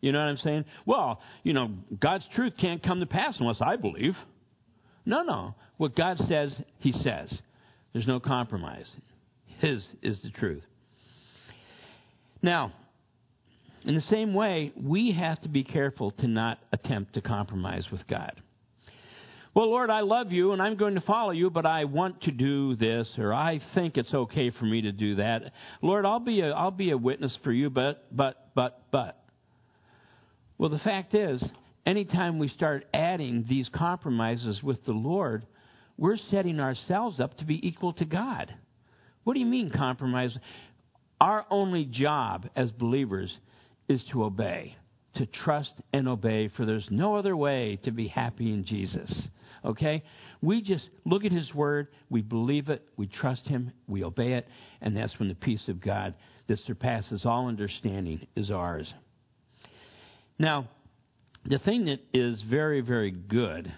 You 0.00 0.12
know 0.12 0.18
what 0.18 0.28
I'm 0.28 0.36
saying? 0.38 0.64
Well, 0.86 1.20
you 1.42 1.52
know, 1.52 1.70
God's 1.98 2.24
truth 2.34 2.54
can't 2.60 2.82
come 2.82 3.00
to 3.00 3.06
pass 3.06 3.36
unless 3.38 3.60
I 3.60 3.76
believe. 3.76 4.14
No, 5.06 5.22
no. 5.22 5.54
What 5.76 5.96
God 5.96 6.18
says, 6.28 6.54
He 6.78 6.92
says. 6.92 7.32
There's 7.94 8.06
no 8.06 8.20
compromise. 8.20 8.90
His 9.60 9.86
is 10.02 10.20
the 10.22 10.30
truth. 10.30 10.64
Now, 12.42 12.72
in 13.84 13.94
the 13.94 14.02
same 14.02 14.34
way, 14.34 14.72
we 14.76 15.12
have 15.12 15.40
to 15.42 15.48
be 15.48 15.62
careful 15.62 16.10
to 16.10 16.26
not 16.26 16.58
attempt 16.72 17.14
to 17.14 17.22
compromise 17.22 17.86
with 17.90 18.06
God. 18.06 18.42
Well, 19.54 19.70
Lord, 19.70 19.88
I 19.88 20.00
love 20.00 20.32
you 20.32 20.50
and 20.50 20.60
I'm 20.60 20.76
going 20.76 20.96
to 20.96 21.00
follow 21.02 21.30
you, 21.30 21.48
but 21.48 21.64
I 21.64 21.84
want 21.84 22.22
to 22.22 22.32
do 22.32 22.74
this 22.74 23.08
or 23.16 23.32
I 23.32 23.60
think 23.74 23.96
it's 23.96 24.12
okay 24.12 24.50
for 24.50 24.64
me 24.64 24.82
to 24.82 24.92
do 24.92 25.14
that. 25.16 25.52
Lord, 25.80 26.04
I'll 26.04 26.18
be 26.18 26.40
a, 26.40 26.50
I'll 26.50 26.72
be 26.72 26.90
a 26.90 26.98
witness 26.98 27.38
for 27.44 27.52
you, 27.52 27.70
but, 27.70 28.04
but, 28.10 28.50
but, 28.56 28.82
but. 28.90 29.22
Well, 30.58 30.70
the 30.70 30.80
fact 30.80 31.14
is, 31.14 31.42
anytime 31.86 32.40
we 32.40 32.48
start 32.48 32.86
adding 32.92 33.44
these 33.48 33.68
compromises 33.72 34.60
with 34.60 34.84
the 34.86 34.92
Lord, 34.92 35.46
we're 35.96 36.18
setting 36.30 36.60
ourselves 36.60 37.20
up 37.20 37.36
to 37.38 37.44
be 37.44 37.66
equal 37.66 37.92
to 37.94 38.04
God. 38.04 38.54
What 39.24 39.34
do 39.34 39.40
you 39.40 39.46
mean 39.46 39.70
compromise? 39.70 40.36
Our 41.20 41.46
only 41.50 41.84
job 41.84 42.48
as 42.56 42.70
believers 42.70 43.32
is 43.88 44.02
to 44.12 44.24
obey, 44.24 44.76
to 45.16 45.26
trust 45.26 45.72
and 45.92 46.08
obey, 46.08 46.50
for 46.56 46.66
there's 46.66 46.88
no 46.90 47.16
other 47.16 47.36
way 47.36 47.78
to 47.84 47.90
be 47.90 48.08
happy 48.08 48.52
in 48.52 48.64
Jesus. 48.64 49.12
Okay? 49.64 50.02
We 50.42 50.60
just 50.62 50.84
look 51.06 51.24
at 51.24 51.32
His 51.32 51.54
Word, 51.54 51.88
we 52.10 52.20
believe 52.20 52.68
it, 52.68 52.82
we 52.96 53.06
trust 53.06 53.42
Him, 53.46 53.72
we 53.86 54.04
obey 54.04 54.34
it, 54.34 54.46
and 54.80 54.96
that's 54.96 55.18
when 55.18 55.28
the 55.28 55.34
peace 55.34 55.68
of 55.68 55.80
God 55.80 56.14
that 56.48 56.58
surpasses 56.66 57.22
all 57.24 57.48
understanding 57.48 58.26
is 58.36 58.50
ours. 58.50 58.92
Now, 60.38 60.68
the 61.46 61.58
thing 61.58 61.86
that 61.86 62.00
is 62.12 62.42
very, 62.42 62.80
very 62.80 63.10
good 63.10 63.72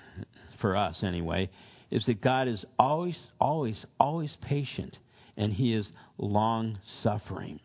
for 0.60 0.76
us 0.76 0.96
anyway 1.02 1.50
is 1.90 2.04
that 2.06 2.20
God 2.20 2.48
is 2.48 2.64
always, 2.78 3.16
always, 3.40 3.76
always 3.98 4.36
patient 4.42 4.96
and 5.36 5.52
he 5.52 5.74
is 5.74 5.86
long 6.18 6.78
suffering. 7.02 7.60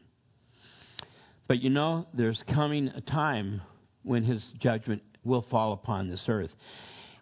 But 1.47 1.61
you 1.61 1.69
know, 1.69 2.07
there's 2.13 2.41
coming 2.53 2.87
a 2.89 3.01
time 3.01 3.61
when 4.03 4.23
his 4.23 4.43
judgment 4.59 5.01
will 5.23 5.45
fall 5.49 5.73
upon 5.73 6.09
this 6.09 6.23
earth. 6.27 6.51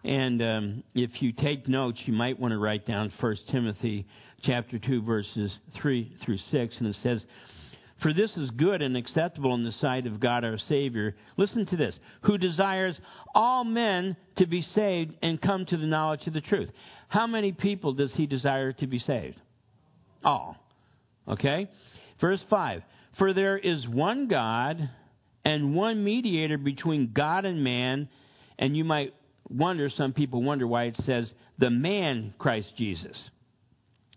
And 0.02 0.40
um, 0.40 0.84
if 0.94 1.20
you 1.20 1.32
take 1.32 1.68
notes, 1.68 2.00
you 2.06 2.12
might 2.12 2.38
want 2.38 2.52
to 2.52 2.58
write 2.58 2.86
down 2.86 3.12
1 3.20 3.36
Timothy 3.50 4.06
chapter 4.42 4.78
2, 4.78 5.02
verses 5.02 5.52
3 5.80 6.16
through 6.24 6.38
6, 6.50 6.76
and 6.78 6.86
it 6.88 6.96
says, 7.02 7.22
For 8.02 8.12
this 8.12 8.30
is 8.36 8.50
good 8.50 8.80
and 8.80 8.96
acceptable 8.96 9.54
in 9.54 9.62
the 9.62 9.72
sight 9.72 10.06
of 10.06 10.20
God 10.20 10.44
our 10.44 10.58
Savior. 10.68 11.16
Listen 11.36 11.66
to 11.66 11.76
this 11.76 11.94
who 12.22 12.38
desires 12.38 12.98
all 13.34 13.64
men 13.64 14.16
to 14.36 14.46
be 14.46 14.62
saved 14.74 15.14
and 15.22 15.40
come 15.40 15.66
to 15.66 15.76
the 15.76 15.86
knowledge 15.86 16.26
of 16.26 16.32
the 16.32 16.40
truth. 16.40 16.70
How 17.08 17.26
many 17.26 17.52
people 17.52 17.92
does 17.92 18.12
he 18.12 18.26
desire 18.26 18.72
to 18.74 18.86
be 18.86 18.98
saved? 19.00 19.40
all. 20.24 20.56
Okay? 21.28 21.68
Verse 22.20 22.42
5 22.50 22.82
For 23.18 23.32
there 23.32 23.58
is 23.58 23.86
one 23.88 24.28
God 24.28 24.90
and 25.44 25.74
one 25.74 26.04
mediator 26.04 26.58
between 26.58 27.12
God 27.12 27.44
and 27.44 27.64
man. 27.64 28.08
And 28.58 28.76
you 28.76 28.84
might 28.84 29.14
wonder, 29.48 29.88
some 29.88 30.12
people 30.12 30.42
wonder 30.42 30.66
why 30.66 30.84
it 30.84 30.96
says 31.04 31.30
the 31.58 31.70
man 31.70 32.34
Christ 32.38 32.68
Jesus. 32.76 33.16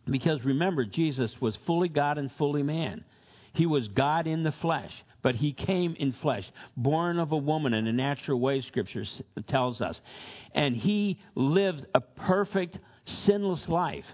Because 0.10 0.44
remember, 0.44 0.84
Jesus 0.84 1.32
was 1.40 1.58
fully 1.66 1.88
God 1.88 2.18
and 2.18 2.30
fully 2.38 2.64
man. 2.64 3.06
He 3.54 3.66
was 3.66 3.88
God 3.88 4.28
in 4.28 4.44
the 4.44 4.54
flesh, 4.62 4.92
but 5.22 5.36
he 5.36 5.54
came 5.54 5.96
in 5.98 6.14
flesh, 6.22 6.44
born 6.76 7.20
of 7.20 7.32
a 7.32 7.38
woman 7.38 7.74
in 7.74 7.88
a 7.88 7.94
natural 7.94 8.40
way, 8.40 8.62
Scripture 8.62 9.06
tells 9.48 9.80
us. 9.80 9.96
And 10.54 10.76
he 10.76 11.20
lived 11.36 11.86
a 11.96 12.02
perfect, 12.02 12.78
sinless 13.26 13.68
life. 13.68 14.06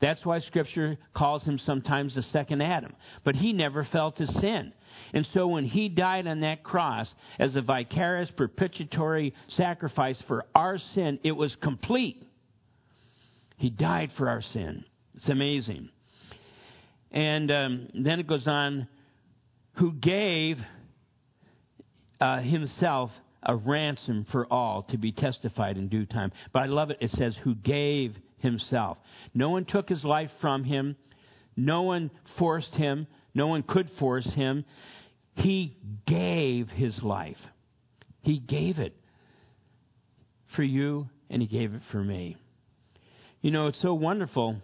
That's 0.00 0.24
why 0.26 0.40
Scripture 0.40 0.98
calls 1.14 1.44
him 1.44 1.60
sometimes 1.64 2.16
the 2.16 2.24
second 2.24 2.60
Adam. 2.60 2.92
But 3.24 3.36
he 3.36 3.52
never 3.52 3.84
fell 3.84 4.10
to 4.12 4.26
sin. 4.26 4.72
And 5.14 5.26
so 5.32 5.46
when 5.46 5.64
he 5.64 5.88
died 5.88 6.26
on 6.26 6.40
that 6.40 6.64
cross 6.64 7.06
as 7.38 7.54
a 7.54 7.62
vicarious 7.62 8.28
propitiatory 8.36 9.32
sacrifice 9.56 10.20
for 10.26 10.44
our 10.56 10.78
sin, 10.94 11.20
it 11.22 11.32
was 11.32 11.54
complete. 11.62 12.26
He 13.58 13.70
died 13.70 14.10
for 14.18 14.28
our 14.28 14.42
sin. 14.42 14.84
It's 15.14 15.28
amazing. 15.28 15.88
And 17.12 17.50
um, 17.50 17.88
then 17.94 18.20
it 18.20 18.26
goes 18.26 18.46
on, 18.46 18.88
who 19.74 19.92
gave 19.92 20.58
uh, 22.20 22.40
himself 22.40 23.10
a 23.42 23.54
ransom 23.54 24.26
for 24.32 24.46
all 24.50 24.84
to 24.84 24.96
be 24.96 25.12
testified 25.12 25.76
in 25.76 25.88
due 25.88 26.06
time. 26.06 26.32
But 26.52 26.60
I 26.60 26.66
love 26.66 26.90
it. 26.90 26.98
It 27.00 27.10
says, 27.10 27.34
who 27.42 27.54
gave 27.54 28.16
himself. 28.38 28.98
No 29.34 29.50
one 29.50 29.64
took 29.64 29.88
his 29.88 30.02
life 30.04 30.30
from 30.40 30.64
him. 30.64 30.96
No 31.56 31.82
one 31.82 32.10
forced 32.38 32.74
him. 32.74 33.06
No 33.34 33.46
one 33.46 33.62
could 33.62 33.90
force 33.98 34.26
him. 34.34 34.64
He 35.34 35.76
gave 36.06 36.68
his 36.68 37.02
life. 37.02 37.38
He 38.22 38.38
gave 38.38 38.78
it 38.78 38.94
for 40.54 40.62
you, 40.62 41.08
and 41.30 41.42
he 41.42 41.48
gave 41.48 41.74
it 41.74 41.82
for 41.90 42.02
me. 42.02 42.36
You 43.40 43.50
know, 43.50 43.66
it's 43.66 43.80
so 43.82 43.94
wonderful 43.94 44.56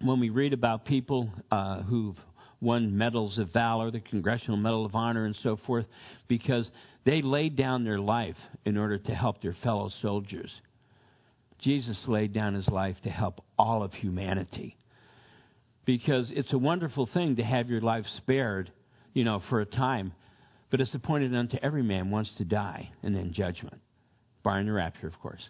when 0.00 0.20
we 0.20 0.30
read 0.30 0.52
about 0.52 0.84
people 0.84 1.30
uh, 1.50 1.82
who've 1.82 2.16
won 2.60 2.96
medals 2.96 3.38
of 3.38 3.52
valor, 3.52 3.90
the 3.90 4.00
Congressional 4.00 4.56
Medal 4.56 4.84
of 4.84 4.94
Honor, 4.94 5.26
and 5.26 5.36
so 5.42 5.56
forth, 5.66 5.86
because 6.26 6.68
they 7.04 7.22
laid 7.22 7.56
down 7.56 7.84
their 7.84 7.98
life 7.98 8.36
in 8.64 8.76
order 8.76 8.98
to 8.98 9.14
help 9.14 9.40
their 9.40 9.56
fellow 9.62 9.90
soldiers. 10.02 10.50
Jesus 11.60 11.98
laid 12.06 12.32
down 12.32 12.54
his 12.54 12.68
life 12.68 12.96
to 13.02 13.10
help 13.10 13.42
all 13.58 13.82
of 13.82 13.92
humanity. 13.92 14.76
Because 15.84 16.30
it's 16.30 16.52
a 16.52 16.58
wonderful 16.58 17.08
thing 17.12 17.36
to 17.36 17.42
have 17.42 17.68
your 17.68 17.80
life 17.80 18.04
spared, 18.18 18.70
you 19.14 19.24
know, 19.24 19.42
for 19.48 19.60
a 19.60 19.66
time, 19.66 20.12
but 20.70 20.80
it's 20.80 20.94
appointed 20.94 21.34
unto 21.34 21.56
every 21.62 21.82
man 21.82 22.10
once 22.10 22.30
to 22.38 22.44
die 22.44 22.90
and 23.02 23.14
then 23.14 23.32
judgment, 23.32 23.80
barring 24.44 24.66
the 24.66 24.72
rapture, 24.72 25.06
of 25.06 25.18
course. 25.20 25.48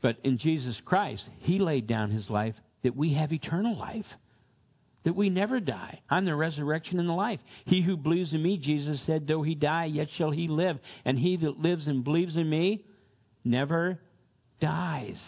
But 0.00 0.16
in 0.24 0.38
Jesus 0.38 0.76
Christ, 0.84 1.22
he 1.40 1.58
laid 1.58 1.86
down 1.86 2.10
his 2.10 2.30
life 2.30 2.54
that 2.82 2.96
we 2.96 3.14
have 3.14 3.32
eternal 3.32 3.76
life 3.76 4.06
that 5.04 5.16
we 5.16 5.30
never 5.30 5.60
die. 5.60 6.00
I'm 6.10 6.24
the 6.24 6.34
resurrection 6.34 6.98
and 7.00 7.08
the 7.08 7.14
life. 7.14 7.40
He 7.64 7.80
who 7.80 7.96
believes 7.96 8.32
in 8.32 8.42
me, 8.42 8.58
Jesus 8.58 9.00
said, 9.06 9.26
though 9.26 9.42
he 9.42 9.54
die, 9.54 9.86
yet 9.86 10.08
shall 10.16 10.30
he 10.30 10.48
live. 10.48 10.78
And 11.04 11.18
he 11.18 11.36
that 11.38 11.58
lives 11.58 11.86
and 11.86 12.04
believes 12.04 12.36
in 12.36 12.48
me 12.48 12.84
never 13.44 13.98
dies. 14.60 15.18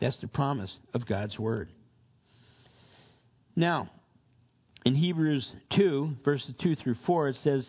That's 0.00 0.16
the 0.18 0.28
promise 0.28 0.72
of 0.92 1.06
God's 1.06 1.38
word. 1.38 1.70
Now, 3.56 3.90
in 4.84 4.94
Hebrews 4.94 5.48
2, 5.76 6.16
verses 6.24 6.54
2 6.60 6.76
through 6.76 6.96
4, 7.06 7.28
it 7.30 7.36
says, 7.42 7.66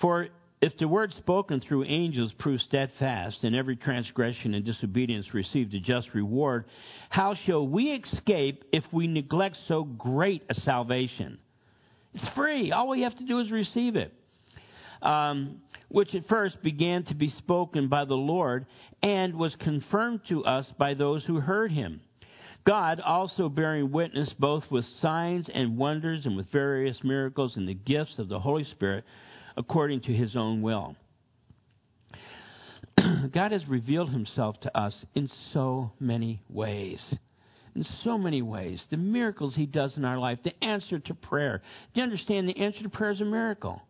For 0.00 0.28
if 0.60 0.76
the 0.76 0.86
word 0.86 1.14
spoken 1.14 1.60
through 1.60 1.84
angels 1.84 2.32
proved 2.38 2.62
steadfast, 2.62 3.38
and 3.42 3.56
every 3.56 3.76
transgression 3.76 4.52
and 4.54 4.64
disobedience 4.64 5.32
received 5.32 5.74
a 5.74 5.80
just 5.80 6.12
reward, 6.12 6.66
how 7.08 7.34
shall 7.46 7.66
we 7.66 7.92
escape 7.92 8.64
if 8.72 8.84
we 8.92 9.06
neglect 9.06 9.56
so 9.68 9.84
great 9.84 10.42
a 10.50 10.54
salvation? 10.54 11.38
It's 12.12 12.28
free. 12.34 12.72
All 12.72 12.88
we 12.88 13.02
have 13.02 13.16
to 13.16 13.24
do 13.24 13.38
is 13.38 13.50
receive 13.50 13.96
it. 13.96 14.12
Um, 15.00 15.62
which 15.88 16.14
at 16.14 16.28
first 16.28 16.62
began 16.62 17.04
to 17.04 17.14
be 17.14 17.30
spoken 17.30 17.88
by 17.88 18.04
the 18.04 18.14
Lord 18.14 18.66
and 19.02 19.34
was 19.34 19.56
confirmed 19.56 20.20
to 20.28 20.44
us 20.44 20.66
by 20.78 20.94
those 20.94 21.24
who 21.24 21.40
heard 21.40 21.72
him. 21.72 22.00
God 22.66 23.00
also 23.00 23.48
bearing 23.48 23.90
witness 23.90 24.32
both 24.38 24.70
with 24.70 24.84
signs 25.00 25.48
and 25.52 25.78
wonders 25.78 26.26
and 26.26 26.36
with 26.36 26.52
various 26.52 26.98
miracles 27.02 27.56
and 27.56 27.66
the 27.66 27.74
gifts 27.74 28.18
of 28.18 28.28
the 28.28 28.38
Holy 28.38 28.64
Spirit 28.64 29.04
according 29.60 30.00
to 30.00 30.12
his 30.12 30.36
own 30.36 30.62
will. 30.62 30.96
God 33.32 33.52
has 33.52 33.66
revealed 33.68 34.10
himself 34.10 34.58
to 34.60 34.76
us 34.76 34.94
in 35.14 35.30
so 35.52 35.92
many 36.00 36.42
ways. 36.48 36.98
In 37.76 37.84
so 38.02 38.16
many 38.16 38.40
ways. 38.40 38.82
The 38.90 38.96
miracles 38.96 39.54
he 39.54 39.66
does 39.66 39.96
in 39.98 40.04
our 40.06 40.18
life, 40.18 40.38
the 40.42 40.64
answer 40.64 40.98
to 40.98 41.14
prayer. 41.14 41.60
Do 41.92 42.00
you 42.00 42.04
understand 42.04 42.48
the 42.48 42.56
answer 42.56 42.82
to 42.82 42.88
prayer 42.88 43.10
is 43.10 43.20
a 43.20 43.24
miracle? 43.26 43.82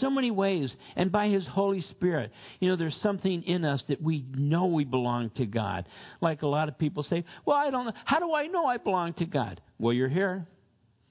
So 0.00 0.08
many 0.08 0.30
ways. 0.30 0.74
And 0.96 1.12
by 1.12 1.28
His 1.28 1.46
Holy 1.46 1.82
Spirit. 1.82 2.32
You 2.58 2.70
know, 2.70 2.76
there's 2.76 2.96
something 3.02 3.42
in 3.42 3.66
us 3.66 3.82
that 3.88 4.00
we 4.00 4.24
know 4.34 4.66
we 4.66 4.84
belong 4.84 5.30
to 5.36 5.44
God. 5.44 5.86
Like 6.22 6.40
a 6.40 6.46
lot 6.46 6.68
of 6.68 6.78
people 6.78 7.02
say, 7.02 7.24
Well, 7.44 7.56
I 7.56 7.70
don't 7.70 7.84
know. 7.84 7.92
How 8.06 8.18
do 8.18 8.32
I 8.32 8.46
know 8.46 8.64
I 8.64 8.78
belong 8.78 9.12
to 9.14 9.26
God? 9.26 9.60
Well, 9.78 9.92
you're 9.92 10.08
here. 10.08 10.46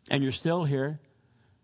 And 0.10 0.24
you're 0.24 0.34
still 0.34 0.66
here. 0.66 1.00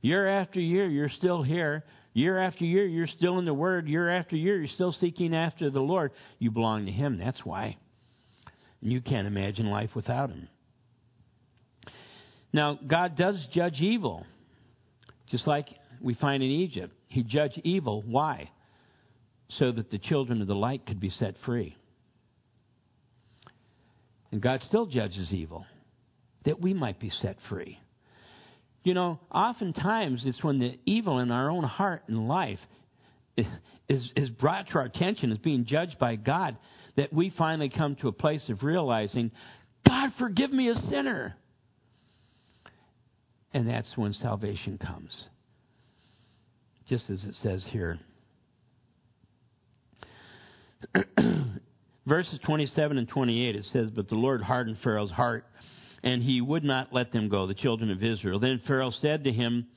Year 0.06 0.28
after 0.28 0.60
year, 0.60 0.88
you're 0.88 1.10
still 1.10 1.42
here. 1.42 1.84
Year 2.14 2.38
after 2.38 2.64
year, 2.64 2.86
you're 2.86 3.08
still 3.08 3.40
in 3.40 3.46
the 3.46 3.56
Word. 3.56 3.88
Year 3.88 4.08
after 4.08 4.36
year, 4.36 4.60
you're 4.60 4.68
still 4.68 4.96
seeking 5.02 5.34
after 5.34 5.72
the 5.72 5.80
Lord. 5.80 6.12
You 6.38 6.52
belong 6.52 6.86
to 6.86 6.92
Him. 6.92 7.18
That's 7.18 7.44
why. 7.44 7.76
And 8.84 8.92
you 8.92 9.02
can't 9.02 9.26
imagine 9.26 9.66
life 9.66 9.90
without 9.96 10.30
Him. 10.30 10.48
Now, 12.54 12.78
God 12.86 13.18
does 13.18 13.44
judge 13.52 13.82
evil, 13.82 14.28
just 15.26 15.48
like 15.48 15.70
we 16.00 16.14
find 16.14 16.44
in 16.44 16.52
Egypt. 16.52 16.94
He 17.08 17.24
judged 17.24 17.60
evil. 17.64 18.04
Why? 18.06 18.52
So 19.58 19.72
that 19.72 19.90
the 19.90 19.98
children 19.98 20.40
of 20.40 20.48
the 20.48 20.54
light 20.54 20.86
could 20.86 21.00
be 21.00 21.10
set 21.10 21.34
free. 21.48 21.76
And 24.32 24.40
God 24.40 24.62
still 24.68 24.86
judges 24.86 25.30
evil, 25.32 25.66
that 26.44 26.62
we 26.62 26.76
might 26.76 27.00
be 27.00 27.10
set 27.10 27.38
free. 27.50 27.80
You 28.86 28.94
know, 28.94 29.20
oftentimes 29.32 30.22
it's 30.26 30.44
when 30.44 30.60
the 30.60 30.78
evil 30.86 31.18
in 31.18 31.32
our 31.32 31.50
own 31.50 31.64
heart 31.64 32.04
and 32.08 32.28
life 32.28 32.60
is, 33.36 33.48
is 34.16 34.30
brought 34.30 34.70
to 34.70 34.76
our 34.76 34.86
attention 34.86 35.32
as 35.32 35.40
being 35.40 35.66
judged 35.66 35.98
by 35.98 36.18
God 36.18 36.56
that 36.96 37.12
we 37.12 37.34
finally 37.36 37.70
come 37.70 37.96
to 37.98 38.10
a 38.10 38.12
place 38.12 38.44
of 38.48 38.62
realizing, 38.62 39.32
God, 39.88 40.12
forgive 40.20 40.52
me 40.52 40.70
a 40.70 40.76
sinner. 40.76 41.36
And 43.56 43.68
that's 43.68 43.92
when 43.96 44.14
salvation 44.14 44.78
comes. 44.78 45.10
Just 46.88 47.10
as 47.10 47.24
it 47.24 47.34
says 47.42 47.66
here. 47.72 47.98
Verses 52.06 52.38
27 52.46 53.00
and 53.00 53.10
28, 53.10 53.56
it 53.56 53.66
says, 53.74 53.90
But 53.90 54.10
the 54.10 54.16
Lord 54.16 54.44
hardened 54.44 54.78
Pharaoh's 54.84 55.10
heart 55.10 55.48
and 56.06 56.22
he 56.22 56.40
would 56.40 56.64
not 56.64 56.94
let 56.94 57.12
them 57.12 57.28
go, 57.28 57.48
the 57.48 57.56
children 57.56 57.90
of 57.90 58.04
Israel. 58.04 58.40
Then 58.40 58.62
Pharaoh 58.68 58.92
said 59.02 59.24
to 59.24 59.32
him, 59.32 59.68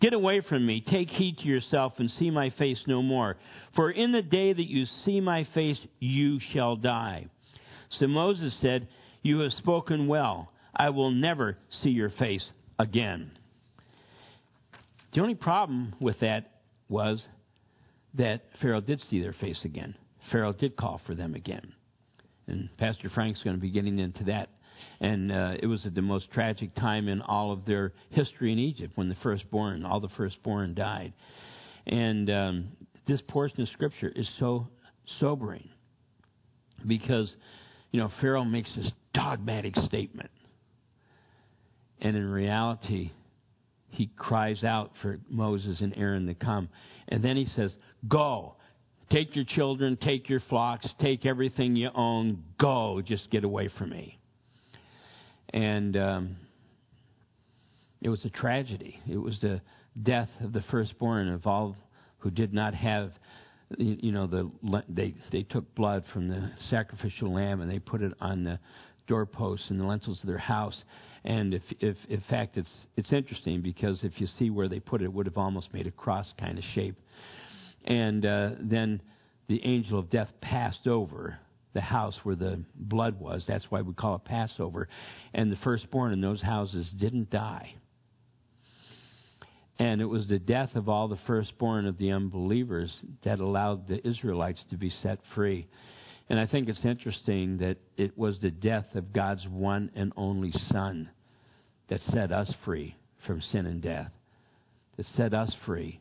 Get 0.00 0.12
away 0.12 0.40
from 0.40 0.66
me, 0.66 0.80
take 0.80 1.08
heed 1.08 1.38
to 1.38 1.44
yourself, 1.44 1.94
and 1.98 2.10
see 2.10 2.30
my 2.30 2.50
face 2.50 2.82
no 2.86 3.02
more. 3.02 3.36
For 3.76 3.90
in 3.90 4.12
the 4.12 4.22
day 4.22 4.52
that 4.52 4.68
you 4.68 4.86
see 5.04 5.20
my 5.20 5.46
face, 5.54 5.78
you 6.00 6.40
shall 6.52 6.74
die. 6.74 7.26
So 7.98 8.08
Moses 8.08 8.54
said, 8.60 8.88
You 9.22 9.40
have 9.40 9.52
spoken 9.52 10.08
well. 10.08 10.50
I 10.74 10.90
will 10.90 11.10
never 11.10 11.56
see 11.82 11.90
your 11.90 12.10
face 12.10 12.44
again. 12.78 13.30
The 15.14 15.20
only 15.20 15.34
problem 15.34 15.94
with 16.00 16.18
that 16.20 16.50
was 16.88 17.22
that 18.14 18.42
Pharaoh 18.60 18.80
did 18.80 19.02
see 19.08 19.20
their 19.20 19.34
face 19.34 19.60
again. 19.64 19.94
Pharaoh 20.32 20.52
did 20.52 20.76
call 20.76 21.00
for 21.06 21.14
them 21.14 21.34
again. 21.34 21.74
And 22.46 22.70
Pastor 22.78 23.10
Frank's 23.10 23.42
going 23.42 23.56
to 23.56 23.62
be 23.62 23.70
getting 23.70 23.98
into 23.98 24.24
that 24.24 24.48
and 25.00 25.32
uh, 25.32 25.54
it 25.60 25.66
was 25.66 25.86
at 25.86 25.94
the 25.94 26.02
most 26.02 26.30
tragic 26.30 26.74
time 26.74 27.08
in 27.08 27.22
all 27.22 27.52
of 27.52 27.64
their 27.64 27.94
history 28.10 28.52
in 28.52 28.58
Egypt 28.58 28.92
when 28.96 29.08
the 29.08 29.16
firstborn, 29.22 29.84
all 29.84 30.00
the 30.00 30.10
firstborn 30.10 30.74
died. 30.74 31.14
And 31.86 32.30
um, 32.30 32.68
this 33.08 33.22
portion 33.26 33.62
of 33.62 33.68
Scripture 33.70 34.12
is 34.14 34.28
so 34.38 34.68
sobering 35.18 35.70
because, 36.86 37.34
you 37.92 38.00
know, 38.00 38.10
Pharaoh 38.20 38.44
makes 38.44 38.70
this 38.76 38.92
dogmatic 39.14 39.74
statement. 39.76 40.30
And 42.02 42.14
in 42.14 42.28
reality, 42.30 43.10
he 43.88 44.10
cries 44.16 44.62
out 44.64 44.92
for 45.00 45.18
Moses 45.30 45.80
and 45.80 45.96
Aaron 45.96 46.26
to 46.26 46.34
come. 46.34 46.68
And 47.08 47.24
then 47.24 47.36
he 47.36 47.46
says, 47.56 47.74
Go. 48.06 48.56
Take 49.10 49.34
your 49.34 49.44
children, 49.44 49.98
take 50.00 50.28
your 50.28 50.38
flocks, 50.48 50.86
take 51.00 51.26
everything 51.26 51.74
you 51.74 51.90
own, 51.92 52.44
go, 52.60 53.02
just 53.04 53.28
get 53.28 53.42
away 53.42 53.68
from 53.76 53.90
me 53.90 54.19
and 55.52 55.96
um, 55.96 56.36
it 58.00 58.08
was 58.08 58.24
a 58.24 58.30
tragedy. 58.30 59.00
It 59.08 59.18
was 59.18 59.38
the 59.40 59.60
death 60.02 60.28
of 60.40 60.52
the 60.52 60.62
firstborn 60.70 61.28
of 61.28 61.46
all 61.46 61.76
who 62.18 62.30
did 62.30 62.52
not 62.52 62.74
have, 62.74 63.12
you 63.78 64.12
know, 64.12 64.26
the 64.26 64.50
they 64.88 65.14
they 65.32 65.42
took 65.42 65.74
blood 65.74 66.04
from 66.12 66.28
the 66.28 66.50
sacrificial 66.68 67.34
lamb 67.34 67.60
and 67.60 67.70
they 67.70 67.78
put 67.78 68.02
it 68.02 68.12
on 68.20 68.44
the 68.44 68.58
doorposts 69.06 69.70
and 69.70 69.80
the 69.80 69.84
lintels 69.84 70.20
of 70.20 70.26
their 70.26 70.38
house. 70.38 70.82
And 71.24 71.52
if, 71.52 71.62
if 71.80 71.96
in 72.08 72.22
fact 72.28 72.56
it's 72.56 72.70
it's 72.96 73.12
interesting 73.12 73.60
because 73.60 74.02
if 74.04 74.20
you 74.20 74.26
see 74.38 74.50
where 74.50 74.68
they 74.68 74.80
put 74.80 75.02
it, 75.02 75.06
it 75.06 75.12
would 75.12 75.26
have 75.26 75.38
almost 75.38 75.72
made 75.72 75.86
a 75.86 75.90
cross 75.90 76.26
kind 76.38 76.58
of 76.58 76.64
shape. 76.74 76.96
And 77.84 78.24
uh, 78.24 78.50
then 78.60 79.02
the 79.48 79.64
angel 79.64 79.98
of 79.98 80.10
death 80.10 80.28
passed 80.40 80.86
over 80.86 81.38
the 81.72 81.80
house 81.80 82.16
where 82.22 82.36
the 82.36 82.62
blood 82.74 83.20
was. 83.20 83.44
That's 83.46 83.64
why 83.70 83.82
we 83.82 83.94
call 83.94 84.16
it 84.16 84.24
Passover. 84.24 84.88
And 85.32 85.50
the 85.50 85.56
firstborn 85.56 86.12
in 86.12 86.20
those 86.20 86.42
houses 86.42 86.88
didn't 86.98 87.30
die. 87.30 87.74
And 89.78 90.00
it 90.00 90.06
was 90.06 90.28
the 90.28 90.38
death 90.38 90.74
of 90.74 90.88
all 90.88 91.08
the 91.08 91.18
firstborn 91.26 91.86
of 91.86 91.96
the 91.96 92.10
unbelievers 92.10 92.94
that 93.24 93.38
allowed 93.38 93.88
the 93.88 94.06
Israelites 94.06 94.62
to 94.70 94.76
be 94.76 94.90
set 95.02 95.20
free. 95.34 95.68
And 96.28 96.38
I 96.38 96.46
think 96.46 96.68
it's 96.68 96.84
interesting 96.84 97.58
that 97.58 97.78
it 97.96 98.16
was 98.16 98.38
the 98.40 98.50
death 98.50 98.94
of 98.94 99.12
God's 99.12 99.46
one 99.48 99.90
and 99.94 100.12
only 100.16 100.52
Son 100.70 101.08
that 101.88 102.00
set 102.12 102.30
us 102.30 102.52
free 102.64 102.94
from 103.26 103.40
sin 103.40 103.66
and 103.66 103.80
death, 103.80 104.12
that 104.96 105.06
set 105.16 105.34
us 105.34 105.54
free 105.64 106.00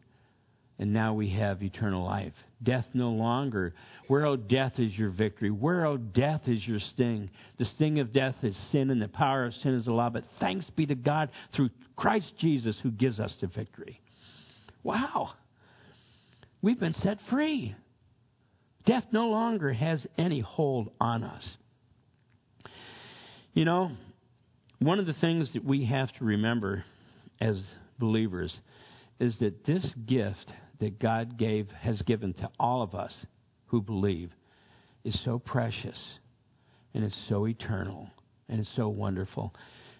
and 0.79 0.93
now 0.93 1.13
we 1.13 1.29
have 1.29 1.61
eternal 1.61 2.05
life. 2.05 2.33
Death 2.63 2.85
no 2.93 3.09
longer. 3.09 3.73
Where, 4.07 4.25
O 4.25 4.31
oh, 4.31 4.35
death, 4.37 4.73
is 4.77 4.97
your 4.97 5.09
victory? 5.09 5.51
Where, 5.51 5.85
O 5.85 5.93
oh, 5.93 5.97
death, 5.97 6.41
is 6.47 6.65
your 6.65 6.79
sting? 6.93 7.29
The 7.57 7.65
sting 7.75 7.99
of 7.99 8.13
death 8.13 8.35
is 8.41 8.55
sin, 8.71 8.89
and 8.89 9.01
the 9.01 9.09
power 9.09 9.45
of 9.45 9.53
sin 9.55 9.75
is 9.75 9.85
the 9.85 9.91
law. 9.91 10.09
But 10.09 10.23
thanks 10.39 10.65
be 10.75 10.85
to 10.85 10.95
God 10.95 11.29
through 11.53 11.69
Christ 11.97 12.31
Jesus 12.39 12.77
who 12.81 12.91
gives 12.91 13.19
us 13.19 13.33
the 13.41 13.47
victory. 13.47 14.01
Wow. 14.81 15.31
We've 16.61 16.79
been 16.79 16.95
set 17.03 17.17
free. 17.29 17.75
Death 18.85 19.05
no 19.11 19.27
longer 19.27 19.73
has 19.73 20.07
any 20.17 20.39
hold 20.39 20.91
on 20.99 21.23
us. 21.23 21.43
You 23.53 23.65
know, 23.65 23.91
one 24.79 24.99
of 24.99 25.05
the 25.05 25.13
things 25.13 25.51
that 25.53 25.65
we 25.65 25.85
have 25.85 26.11
to 26.13 26.23
remember 26.23 26.85
as 27.41 27.61
believers 27.99 28.57
is 29.19 29.35
that 29.39 29.65
this 29.65 29.85
gift 30.05 30.53
that 30.79 30.99
God 30.99 31.37
gave 31.37 31.69
has 31.81 32.01
given 32.03 32.33
to 32.35 32.49
all 32.59 32.81
of 32.81 32.95
us 32.95 33.13
who 33.67 33.81
believe 33.81 34.31
is 35.03 35.17
so 35.23 35.39
precious 35.39 35.97
and 36.93 37.03
it's 37.03 37.17
so 37.27 37.47
eternal 37.47 38.09
and 38.47 38.59
it's 38.59 38.69
so 38.75 38.89
wonderful. 38.89 39.53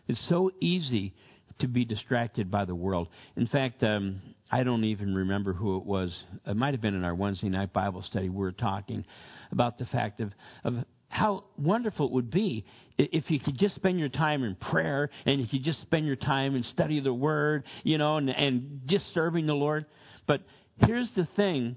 It's 0.08 0.22
so 0.28 0.52
easy 0.60 1.14
to 1.60 1.68
be 1.68 1.86
distracted 1.86 2.50
by 2.50 2.66
the 2.66 2.76
world. 2.76 3.10
In 3.36 3.48
fact, 3.48 3.84
um, 3.84 4.22
I 4.52 4.64
don't 4.64 4.84
even 4.86 5.14
remember 5.14 5.54
who 5.54 5.78
it 5.78 5.86
was. 5.86 6.16
It 6.46 6.56
might 6.56 6.74
have 6.74 6.82
been 6.82 6.96
in 6.96 7.04
our 7.04 7.14
Wednesday 7.14 7.50
night 7.50 7.74
Bible 7.74 8.02
study. 8.04 8.30
We 8.30 8.38
were 8.38 8.52
talking 8.52 9.06
about 9.52 9.78
the 9.78 9.86
fact 9.86 10.22
of, 10.22 10.32
of 10.64 10.74
how 11.10 11.46
wonderful 11.58 12.08
it 12.08 12.12
would 12.12 12.32
be 12.32 12.66
if 12.98 13.30
you 13.30 13.40
could 13.40 13.58
just 13.58 13.76
spend 13.76 14.00
your 14.00 14.10
time 14.10 14.44
in 14.44 14.56
prayer 14.56 15.10
and 15.26 15.42
if 15.42 15.52
you 15.52 15.60
just 15.60 15.82
spend 15.82 16.06
your 16.06 16.16
time 16.16 16.56
and 16.56 16.64
study 16.66 17.00
the 17.00 17.14
Word, 17.14 17.64
you 17.84 17.98
know, 17.98 18.18
and, 18.18 18.30
and 18.30 18.82
just 18.86 19.06
serving 19.14 19.46
the 19.48 19.54
Lord. 19.54 19.86
But 20.28 20.42
here's 20.86 21.10
the 21.16 21.28
thing 21.36 21.76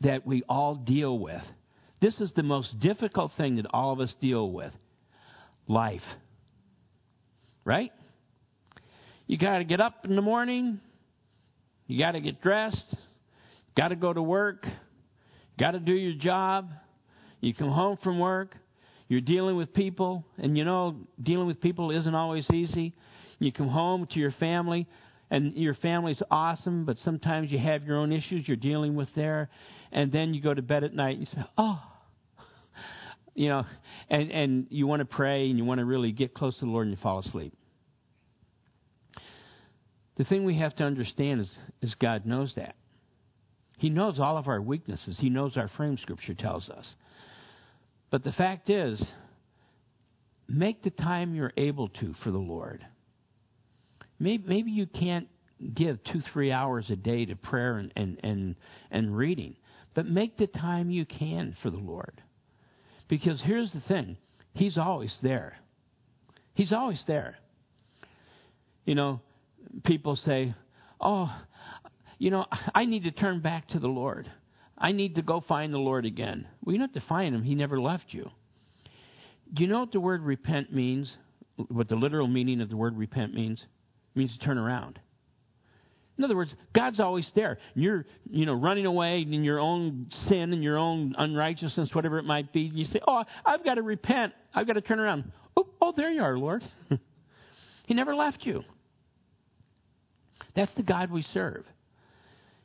that 0.00 0.26
we 0.26 0.42
all 0.48 0.74
deal 0.74 1.18
with. 1.18 1.42
This 2.00 2.20
is 2.20 2.30
the 2.34 2.42
most 2.42 2.78
difficult 2.80 3.32
thing 3.36 3.56
that 3.56 3.66
all 3.70 3.92
of 3.92 4.00
us 4.00 4.12
deal 4.20 4.50
with 4.50 4.72
life. 5.68 6.02
Right? 7.64 7.92
You 9.26 9.38
got 9.38 9.58
to 9.58 9.64
get 9.64 9.80
up 9.80 10.04
in 10.04 10.16
the 10.16 10.22
morning, 10.22 10.80
you 11.86 11.98
got 11.98 12.12
to 12.12 12.20
get 12.20 12.42
dressed, 12.42 12.84
got 13.76 13.88
to 13.88 13.96
go 13.96 14.12
to 14.12 14.22
work, 14.22 14.66
got 15.58 15.72
to 15.72 15.78
do 15.78 15.92
your 15.92 16.14
job. 16.14 16.70
You 17.40 17.54
come 17.54 17.70
home 17.70 17.98
from 18.02 18.18
work, 18.18 18.54
you're 19.08 19.20
dealing 19.20 19.56
with 19.56 19.72
people, 19.74 20.24
and 20.38 20.56
you 20.56 20.64
know, 20.64 20.96
dealing 21.22 21.46
with 21.46 21.60
people 21.60 21.90
isn't 21.90 22.14
always 22.14 22.48
easy. 22.50 22.94
You 23.38 23.52
come 23.52 23.68
home 23.68 24.06
to 24.12 24.18
your 24.18 24.32
family, 24.32 24.86
and 25.32 25.54
your 25.54 25.72
family's 25.72 26.20
awesome, 26.30 26.84
but 26.84 26.98
sometimes 27.06 27.50
you 27.50 27.58
have 27.58 27.84
your 27.84 27.96
own 27.96 28.12
issues 28.12 28.46
you're 28.46 28.54
dealing 28.54 28.94
with 28.94 29.08
there. 29.16 29.48
And 29.90 30.12
then 30.12 30.34
you 30.34 30.42
go 30.42 30.52
to 30.52 30.60
bed 30.60 30.84
at 30.84 30.92
night 30.92 31.16
and 31.16 31.20
you 31.20 31.26
say, 31.34 31.42
Oh, 31.56 31.80
you 33.34 33.48
know, 33.48 33.64
and, 34.10 34.30
and 34.30 34.66
you 34.68 34.86
want 34.86 35.00
to 35.00 35.06
pray 35.06 35.48
and 35.48 35.56
you 35.56 35.64
want 35.64 35.78
to 35.78 35.86
really 35.86 36.12
get 36.12 36.34
close 36.34 36.54
to 36.58 36.66
the 36.66 36.70
Lord 36.70 36.86
and 36.86 36.94
you 36.94 37.02
fall 37.02 37.20
asleep. 37.20 37.54
The 40.18 40.24
thing 40.24 40.44
we 40.44 40.58
have 40.58 40.76
to 40.76 40.84
understand 40.84 41.40
is, 41.40 41.48
is 41.80 41.94
God 41.94 42.26
knows 42.26 42.52
that. 42.56 42.76
He 43.78 43.88
knows 43.88 44.20
all 44.20 44.36
of 44.36 44.48
our 44.48 44.60
weaknesses. 44.60 45.16
He 45.18 45.30
knows 45.30 45.56
our 45.56 45.68
frame, 45.78 45.96
Scripture 45.96 46.34
tells 46.34 46.68
us. 46.68 46.84
But 48.10 48.22
the 48.22 48.32
fact 48.32 48.68
is, 48.68 49.02
make 50.46 50.82
the 50.82 50.90
time 50.90 51.34
you're 51.34 51.54
able 51.56 51.88
to 51.88 52.14
for 52.22 52.30
the 52.30 52.36
Lord. 52.36 52.84
Maybe, 54.22 54.44
maybe 54.46 54.70
you 54.70 54.86
can't 54.86 55.26
give 55.74 55.98
two, 56.04 56.22
three 56.32 56.52
hours 56.52 56.86
a 56.90 56.96
day 56.96 57.24
to 57.24 57.34
prayer 57.34 57.78
and, 57.78 57.92
and, 57.96 58.20
and, 58.22 58.56
and 58.92 59.16
reading, 59.16 59.56
but 59.94 60.06
make 60.06 60.36
the 60.36 60.46
time 60.46 60.90
you 60.90 61.04
can 61.04 61.56
for 61.60 61.70
the 61.70 61.78
Lord. 61.78 62.22
Because 63.08 63.42
here's 63.44 63.72
the 63.72 63.80
thing 63.80 64.16
He's 64.54 64.78
always 64.78 65.12
there. 65.22 65.56
He's 66.54 66.72
always 66.72 67.02
there. 67.08 67.36
You 68.84 68.94
know, 68.94 69.20
people 69.84 70.14
say, 70.14 70.54
Oh, 71.00 71.28
you 72.18 72.30
know, 72.30 72.46
I 72.76 72.84
need 72.84 73.02
to 73.04 73.10
turn 73.10 73.40
back 73.40 73.68
to 73.70 73.80
the 73.80 73.88
Lord. 73.88 74.30
I 74.78 74.92
need 74.92 75.16
to 75.16 75.22
go 75.22 75.40
find 75.40 75.74
the 75.74 75.78
Lord 75.78 76.06
again. 76.06 76.46
Well, 76.62 76.74
you 76.74 76.78
don't 76.78 76.94
have 76.94 77.02
to 77.02 77.08
find 77.08 77.34
him. 77.34 77.42
He 77.42 77.56
never 77.56 77.80
left 77.80 78.06
you. 78.10 78.30
Do 79.52 79.64
you 79.64 79.68
know 79.68 79.80
what 79.80 79.90
the 79.90 80.00
word 80.00 80.22
repent 80.22 80.72
means? 80.72 81.12
What 81.68 81.88
the 81.88 81.96
literal 81.96 82.28
meaning 82.28 82.60
of 82.60 82.70
the 82.70 82.76
word 82.76 82.96
repent 82.96 83.34
means? 83.34 83.64
Means 84.14 84.32
to 84.36 84.44
turn 84.44 84.58
around. 84.58 84.98
In 86.18 86.24
other 86.24 86.36
words, 86.36 86.54
God's 86.74 87.00
always 87.00 87.26
there. 87.34 87.58
You're, 87.74 88.04
you 88.30 88.44
know, 88.44 88.52
running 88.52 88.84
away 88.84 89.22
in 89.22 89.44
your 89.44 89.58
own 89.58 90.08
sin 90.28 90.52
and 90.52 90.62
your 90.62 90.76
own 90.76 91.14
unrighteousness, 91.16 91.88
whatever 91.94 92.18
it 92.18 92.24
might 92.24 92.52
be. 92.52 92.66
And 92.66 92.78
you 92.78 92.84
say, 92.84 93.00
"Oh, 93.06 93.24
I've 93.44 93.64
got 93.64 93.74
to 93.74 93.82
repent. 93.82 94.34
I've 94.54 94.66
got 94.66 94.74
to 94.74 94.82
turn 94.82 95.00
around." 95.00 95.32
Oh, 95.56 95.68
oh 95.80 95.92
there 95.96 96.10
you 96.10 96.22
are, 96.22 96.38
Lord. 96.38 96.62
he 97.86 97.94
never 97.94 98.14
left 98.14 98.44
you. 98.44 98.62
That's 100.54 100.72
the 100.76 100.82
God 100.82 101.10
we 101.10 101.24
serve. 101.32 101.64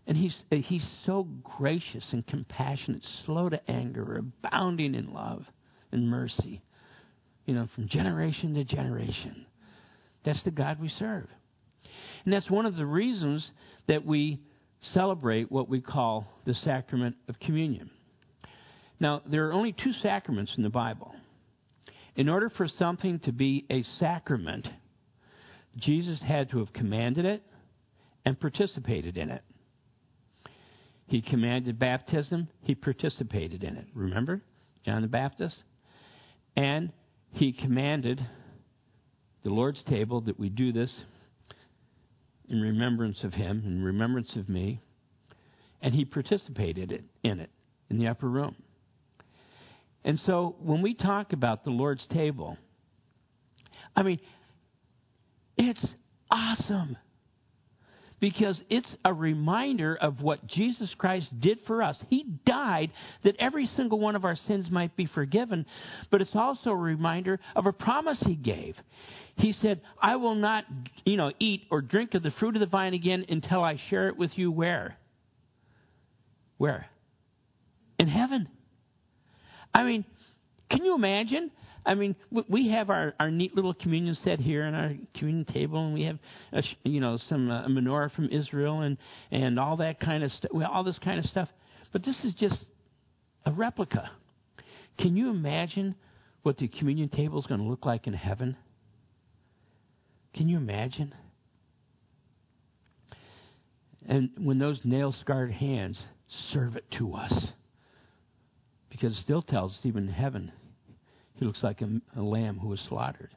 And 0.08 0.16
he's, 0.16 0.36
he's 0.50 0.88
so 1.06 1.28
gracious 1.44 2.04
and 2.12 2.26
compassionate, 2.26 3.04
slow 3.26 3.50
to 3.50 3.70
anger, 3.70 4.18
abounding 4.18 4.96
in 4.96 5.14
love 5.14 5.44
and 5.92 6.10
mercy, 6.10 6.62
you 7.46 7.54
know, 7.54 7.68
from 7.76 7.90
generation 7.90 8.54
to 8.54 8.64
generation. 8.64 9.46
That's 10.28 10.44
the 10.44 10.52
God 10.52 10.82
we 10.82 10.90
serve. 10.90 11.26
And 12.26 12.34
that's 12.34 12.50
one 12.50 12.66
of 12.66 12.76
the 12.76 12.86
reasons 12.86 13.50
that 13.88 14.06
we 14.06 14.42
celebrate 14.94 15.50
what 15.50 15.70
we 15.70 15.80
call 15.80 16.28
the 16.46 16.54
sacrament 16.54 17.16
of 17.30 17.40
communion. 17.40 17.90
Now, 19.00 19.22
there 19.26 19.48
are 19.48 19.54
only 19.54 19.72
two 19.72 19.94
sacraments 20.04 20.52
in 20.58 20.64
the 20.64 20.70
Bible. 20.70 21.16
In 22.18 22.28
order 22.28 22.50
for 22.50 22.68
something 22.68 23.20
to 23.20 23.32
be 23.32 23.66
a 23.72 23.84
sacrament, 24.00 24.68
Jesus 25.78 26.20
had 26.22 26.50
to 26.50 26.60
have 26.60 26.74
commanded 26.74 27.24
it 27.24 27.42
and 28.26 28.38
participated 28.38 29.18
in 29.18 29.32
it. 29.32 29.44
He 31.06 31.22
commanded 31.22 31.80
baptism, 31.80 32.50
he 32.64 32.76
participated 32.76 33.64
in 33.64 33.78
it. 33.78 33.86
Remember? 33.94 34.42
John 34.84 35.04
the 35.04 35.08
Baptist? 35.08 35.56
And 36.58 36.92
he 37.32 37.54
commanded 37.54 38.28
the 39.44 39.50
Lord's 39.50 39.82
table 39.84 40.22
that 40.22 40.40
we 40.40 40.50
do 40.50 40.72
this 40.72 40.94
in 42.50 42.62
remembrance 42.62 43.24
of 43.24 43.34
him, 43.34 43.64
in 43.66 43.84
remembrance 43.84 44.36
of 44.36 44.50
me. 44.50 44.82
And 45.82 45.94
he 45.94 46.06
participated 46.06 47.04
in 47.24 47.40
it 47.40 47.50
in 47.90 48.00
the 48.00 48.08
upper 48.08 48.28
room. 48.28 48.56
And 50.04 50.20
so 50.26 50.56
when 50.62 50.82
we 50.82 50.94
talk 50.94 51.34
about 51.34 51.64
the 51.64 51.70
Lord's 51.70 52.06
table, 52.12 52.58
I 53.96 54.04
mean, 54.04 54.20
it's 55.58 55.86
awesome 56.32 56.98
because 58.20 58.60
it's 58.70 58.90
a 59.06 59.14
reminder 59.14 59.96
of 59.96 60.22
what 60.22 60.48
Jesus 60.48 60.90
Christ 60.98 61.28
did 61.40 61.60
for 61.68 61.84
us. 61.84 61.96
He 62.10 62.24
died 62.46 62.92
that 63.24 63.36
every 63.40 63.68
single 63.76 64.00
one 64.00 64.16
of 64.16 64.26
our 64.26 64.38
sins 64.48 64.70
might 64.72 64.96
be 64.96 65.06
forgiven, 65.06 65.66
but 66.10 66.22
it's 66.22 66.32
also 66.34 66.72
a 66.72 66.76
reminder 66.76 67.40
of 67.56 67.66
a 67.66 67.74
promise 67.74 68.18
he 68.22 68.36
gave. 68.36 68.76
He 69.36 69.54
said, 69.62 69.82
I 70.02 70.16
will 70.16 70.36
not, 70.36 70.66
you 71.06 71.16
know, 71.16 71.32
eat 71.40 71.64
or 71.70 71.82
drink 71.82 72.16
of 72.16 72.24
the 72.24 72.32
fruit 72.40 72.56
of 72.56 72.60
the 72.60 72.66
vine 72.66 72.96
again 72.96 73.26
until 73.30 73.64
I 73.64 73.80
share 73.90 74.08
it 74.08 74.18
with 74.18 74.32
you 74.36 74.52
where? 74.52 74.98
Where? 76.58 76.88
In 78.00 78.08
heaven. 78.08 78.50
I 79.74 79.84
mean, 79.84 80.06
can 80.72 80.84
you 80.84 80.96
imagine? 80.96 81.52
I 81.88 81.96
mean, 81.96 82.18
we 82.50 82.68
have 82.72 82.90
our, 82.90 83.14
our 83.18 83.32
neat 83.32 83.56
little 83.56 83.74
communion 83.74 84.18
set 84.26 84.42
here 84.42 84.66
on 84.66 84.76
our 84.76 84.94
communion 85.16 85.46
table, 85.46 85.86
and 85.86 85.94
we 85.94 86.04
have, 86.04 86.20
a, 86.52 86.62
you 86.84 87.00
know, 87.00 87.18
some 87.30 87.50
uh, 87.50 87.66
menorah 87.68 88.12
from 88.12 88.28
Israel 88.28 88.82
and 88.82 88.98
and 89.32 89.58
all 89.58 89.78
that 89.78 90.02
kind 90.02 90.22
of 90.22 90.32
stuff, 90.34 90.52
all 90.70 90.84
this 90.84 91.00
kind 91.00 91.18
of 91.18 91.26
stuff. 91.26 91.48
But 91.94 92.04
this 92.04 92.18
is 92.26 92.34
just 92.34 92.58
a 93.46 93.54
replica. 93.54 94.12
Can 95.00 95.16
you 95.16 95.30
imagine 95.30 95.96
what 96.44 96.58
the 96.58 96.68
communion 96.68 97.08
table 97.08 97.40
is 97.40 97.46
going 97.46 97.62
to 97.62 97.68
look 97.68 97.86
like 97.86 98.06
in 98.06 98.14
heaven? 98.14 98.58
Can 100.36 100.50
you 100.50 100.58
imagine? 100.58 101.16
And 104.06 104.32
when 104.38 104.60
those 104.60 104.82
nail 104.84 105.16
scarred 105.22 105.54
hands 105.54 105.98
serve 106.52 106.76
it 106.76 106.92
to 106.98 107.14
us, 107.14 107.34
because 108.90 109.18
it 109.18 109.22
still 109.22 109.42
tells 109.42 109.72
us 109.72 109.80
even 109.84 110.10
in 110.10 110.14
heaven 110.14 110.52
he 111.38 111.46
looks 111.46 111.64
like 111.64 111.82
a, 111.82 111.90
a 112.16 112.22
lamb 112.22 112.60
who 112.60 112.68
was 112.68 112.80
slaughtered 112.88 113.32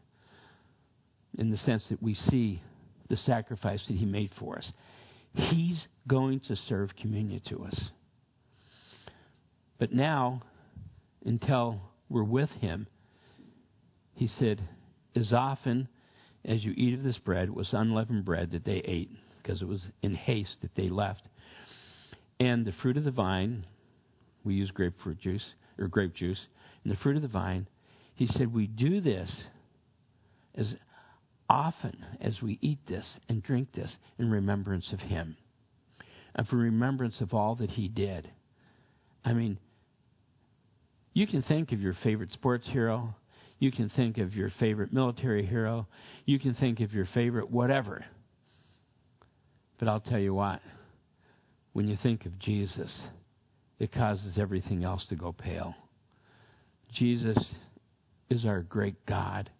in 1.38 1.50
the 1.50 1.58
sense 1.58 1.84
that 1.90 2.02
we 2.02 2.14
see 2.14 2.62
the 3.08 3.16
sacrifice 3.16 3.80
that 3.86 3.96
he 3.96 4.06
made 4.06 4.30
for 4.38 4.58
us. 4.58 4.72
He's 5.34 5.80
going 6.08 6.40
to 6.48 6.56
serve 6.68 6.96
communion 6.96 7.40
to 7.48 7.64
us. 7.64 7.78
But 9.78 9.92
now, 9.92 10.42
until 11.24 11.80
we're 12.08 12.24
with 12.24 12.50
him, 12.60 12.86
he 14.14 14.28
said, 14.38 14.60
as 15.14 15.32
often 15.32 15.88
as 16.44 16.64
you 16.64 16.72
eat 16.76 16.94
of 16.94 17.02
this 17.02 17.18
bread, 17.18 17.48
it 17.48 17.54
was 17.54 17.68
unleavened 17.72 18.24
bread 18.24 18.50
that 18.52 18.64
they 18.64 18.82
ate, 18.84 19.10
because 19.42 19.62
it 19.62 19.68
was 19.68 19.80
in 20.02 20.14
haste 20.14 20.56
that 20.62 20.74
they 20.74 20.88
left. 20.88 21.28
And 22.38 22.66
the 22.66 22.72
fruit 22.82 22.96
of 22.96 23.04
the 23.04 23.10
vine, 23.10 23.66
we 24.44 24.54
use 24.54 24.70
grapefruit 24.70 25.20
juice, 25.20 25.44
or 25.78 25.88
grape 25.88 26.14
juice, 26.14 26.40
and 26.84 26.92
the 26.92 26.96
fruit 26.96 27.16
of 27.16 27.22
the 27.22 27.28
vine 27.28 27.66
he 28.20 28.26
said, 28.26 28.52
We 28.52 28.66
do 28.66 29.00
this 29.00 29.30
as 30.54 30.74
often 31.48 32.04
as 32.20 32.42
we 32.42 32.58
eat 32.60 32.80
this 32.86 33.06
and 33.30 33.42
drink 33.42 33.72
this 33.72 33.90
in 34.18 34.30
remembrance 34.30 34.92
of 34.92 35.00
Him 35.00 35.38
and 36.34 36.46
for 36.46 36.56
remembrance 36.56 37.22
of 37.22 37.32
all 37.32 37.54
that 37.54 37.70
He 37.70 37.88
did. 37.88 38.30
I 39.24 39.32
mean, 39.32 39.56
you 41.14 41.26
can 41.26 41.40
think 41.40 41.72
of 41.72 41.80
your 41.80 41.96
favorite 42.04 42.30
sports 42.32 42.66
hero. 42.66 43.14
You 43.58 43.72
can 43.72 43.88
think 43.88 44.18
of 44.18 44.34
your 44.34 44.52
favorite 44.60 44.92
military 44.92 45.46
hero. 45.46 45.86
You 46.26 46.38
can 46.38 46.52
think 46.52 46.80
of 46.80 46.92
your 46.92 47.08
favorite 47.14 47.50
whatever. 47.50 48.04
But 49.78 49.88
I'll 49.88 50.00
tell 50.00 50.20
you 50.20 50.34
what, 50.34 50.60
when 51.72 51.88
you 51.88 51.96
think 52.02 52.26
of 52.26 52.38
Jesus, 52.38 52.92
it 53.78 53.90
causes 53.92 54.34
everything 54.36 54.84
else 54.84 55.06
to 55.08 55.16
go 55.16 55.32
pale. 55.32 55.74
Jesus 56.92 57.38
is 58.30 58.44
our 58.44 58.62
great 58.62 59.04
God 59.06 59.50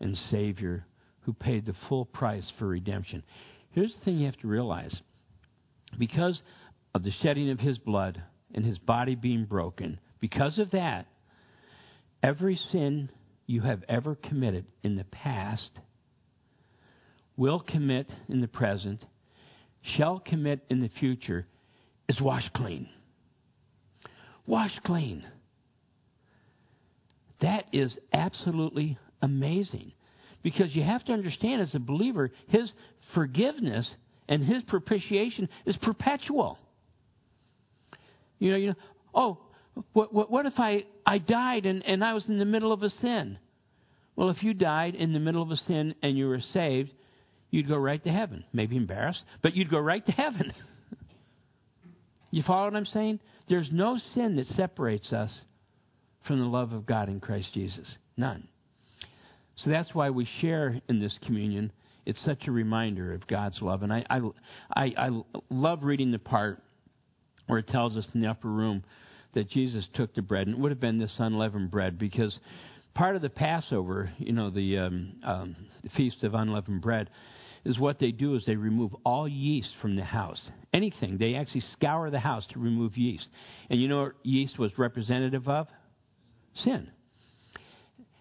and 0.00 0.16
Savior 0.30 0.86
who 1.22 1.32
paid 1.32 1.66
the 1.66 1.74
full 1.88 2.04
price 2.04 2.50
for 2.58 2.66
redemption. 2.66 3.22
Here's 3.70 3.94
the 3.94 4.04
thing 4.04 4.18
you 4.18 4.26
have 4.26 4.38
to 4.38 4.48
realize 4.48 4.94
because 5.98 6.40
of 6.94 7.02
the 7.02 7.12
shedding 7.22 7.50
of 7.50 7.60
his 7.60 7.78
blood 7.78 8.22
and 8.54 8.64
his 8.64 8.78
body 8.78 9.14
being 9.14 9.44
broken, 9.44 9.98
because 10.20 10.58
of 10.58 10.70
that, 10.72 11.06
every 12.22 12.58
sin 12.70 13.10
you 13.46 13.62
have 13.62 13.82
ever 13.88 14.14
committed 14.14 14.66
in 14.82 14.96
the 14.96 15.04
past 15.04 15.70
will 17.36 17.60
commit 17.60 18.10
in 18.28 18.40
the 18.40 18.48
present, 18.48 19.04
shall 19.96 20.18
commit 20.18 20.60
in 20.68 20.80
the 20.80 20.90
future, 21.00 21.46
is 22.08 22.20
washed 22.20 22.52
clean. 22.52 22.88
Washed 24.46 24.82
clean. 24.84 25.24
That 27.42 27.66
is 27.72 27.96
absolutely 28.12 28.98
amazing. 29.20 29.92
Because 30.42 30.74
you 30.74 30.82
have 30.82 31.04
to 31.04 31.12
understand, 31.12 31.60
as 31.60 31.74
a 31.74 31.78
believer, 31.78 32.30
his 32.48 32.72
forgiveness 33.14 33.88
and 34.28 34.42
his 34.42 34.62
propitiation 34.64 35.48
is 35.66 35.76
perpetual. 35.76 36.58
You 38.38 38.50
know, 38.50 38.56
you 38.56 38.66
know 38.68 38.74
oh, 39.14 39.38
what, 39.92 40.12
what, 40.12 40.30
what 40.30 40.46
if 40.46 40.54
I, 40.58 40.84
I 41.06 41.18
died 41.18 41.66
and, 41.66 41.84
and 41.86 42.04
I 42.04 42.14
was 42.14 42.26
in 42.28 42.38
the 42.38 42.44
middle 42.44 42.72
of 42.72 42.82
a 42.82 42.90
sin? 43.00 43.38
Well, 44.16 44.30
if 44.30 44.42
you 44.42 44.54
died 44.54 44.94
in 44.94 45.12
the 45.12 45.20
middle 45.20 45.42
of 45.42 45.50
a 45.50 45.56
sin 45.56 45.94
and 46.02 46.16
you 46.16 46.28
were 46.28 46.40
saved, 46.52 46.90
you'd 47.50 47.68
go 47.68 47.76
right 47.76 48.02
to 48.04 48.10
heaven. 48.10 48.44
Maybe 48.52 48.76
embarrassed, 48.76 49.22
but 49.42 49.54
you'd 49.54 49.70
go 49.70 49.78
right 49.78 50.04
to 50.04 50.12
heaven. 50.12 50.52
you 52.30 52.42
follow 52.42 52.64
what 52.64 52.76
I'm 52.76 52.86
saying? 52.86 53.20
There's 53.48 53.68
no 53.72 53.98
sin 54.14 54.36
that 54.36 54.46
separates 54.48 55.12
us 55.12 55.30
from 56.26 56.38
the 56.38 56.46
love 56.46 56.72
of 56.72 56.86
God 56.86 57.08
in 57.08 57.20
Christ 57.20 57.48
Jesus. 57.52 57.86
None. 58.16 58.48
So 59.56 59.70
that's 59.70 59.94
why 59.94 60.10
we 60.10 60.28
share 60.40 60.80
in 60.88 61.00
this 61.00 61.16
communion. 61.24 61.72
It's 62.04 62.22
such 62.24 62.46
a 62.46 62.52
reminder 62.52 63.12
of 63.14 63.26
God's 63.26 63.60
love. 63.62 63.82
And 63.82 63.92
I, 63.92 64.04
I, 64.10 64.20
I, 64.74 64.94
I 64.96 65.22
love 65.50 65.82
reading 65.82 66.10
the 66.10 66.18
part 66.18 66.62
where 67.46 67.58
it 67.58 67.68
tells 67.68 67.96
us 67.96 68.06
in 68.14 68.20
the 68.20 68.28
upper 68.28 68.48
room 68.48 68.82
that 69.34 69.48
Jesus 69.48 69.86
took 69.94 70.14
the 70.14 70.22
bread, 70.22 70.46
and 70.46 70.56
it 70.56 70.60
would 70.60 70.72
have 70.72 70.80
been 70.80 70.98
this 70.98 71.14
unleavened 71.18 71.70
bread 71.70 71.98
because 71.98 72.38
part 72.94 73.16
of 73.16 73.22
the 73.22 73.30
Passover, 73.30 74.12
you 74.18 74.32
know, 74.32 74.50
the, 74.50 74.78
um, 74.78 75.12
um, 75.24 75.56
the 75.82 75.88
Feast 75.90 76.22
of 76.22 76.34
Unleavened 76.34 76.82
Bread, 76.82 77.08
is 77.64 77.78
what 77.78 77.98
they 77.98 78.10
do 78.10 78.34
is 78.34 78.44
they 78.44 78.56
remove 78.56 78.94
all 79.04 79.28
yeast 79.28 79.70
from 79.80 79.94
the 79.96 80.04
house. 80.04 80.40
Anything. 80.74 81.16
They 81.18 81.34
actually 81.34 81.62
scour 81.72 82.10
the 82.10 82.18
house 82.18 82.44
to 82.52 82.58
remove 82.58 82.96
yeast. 82.96 83.28
And 83.70 83.80
you 83.80 83.88
know 83.88 84.02
what 84.02 84.14
yeast 84.24 84.58
was 84.58 84.76
representative 84.76 85.46
of? 85.48 85.68
Sin. 86.54 86.90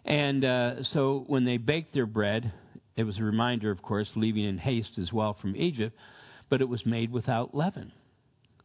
And 0.05 0.43
uh, 0.43 0.83
so 0.83 1.23
when 1.27 1.45
they 1.45 1.57
baked 1.57 1.93
their 1.93 2.05
bread, 2.05 2.51
it 2.95 3.03
was 3.03 3.17
a 3.19 3.23
reminder, 3.23 3.71
of 3.71 3.81
course, 3.81 4.09
leaving 4.15 4.45
in 4.45 4.57
haste 4.57 4.97
as 4.97 5.13
well 5.13 5.37
from 5.39 5.55
Egypt, 5.55 5.95
but 6.49 6.61
it 6.61 6.69
was 6.69 6.85
made 6.85 7.11
without 7.11 7.55
leaven. 7.55 7.91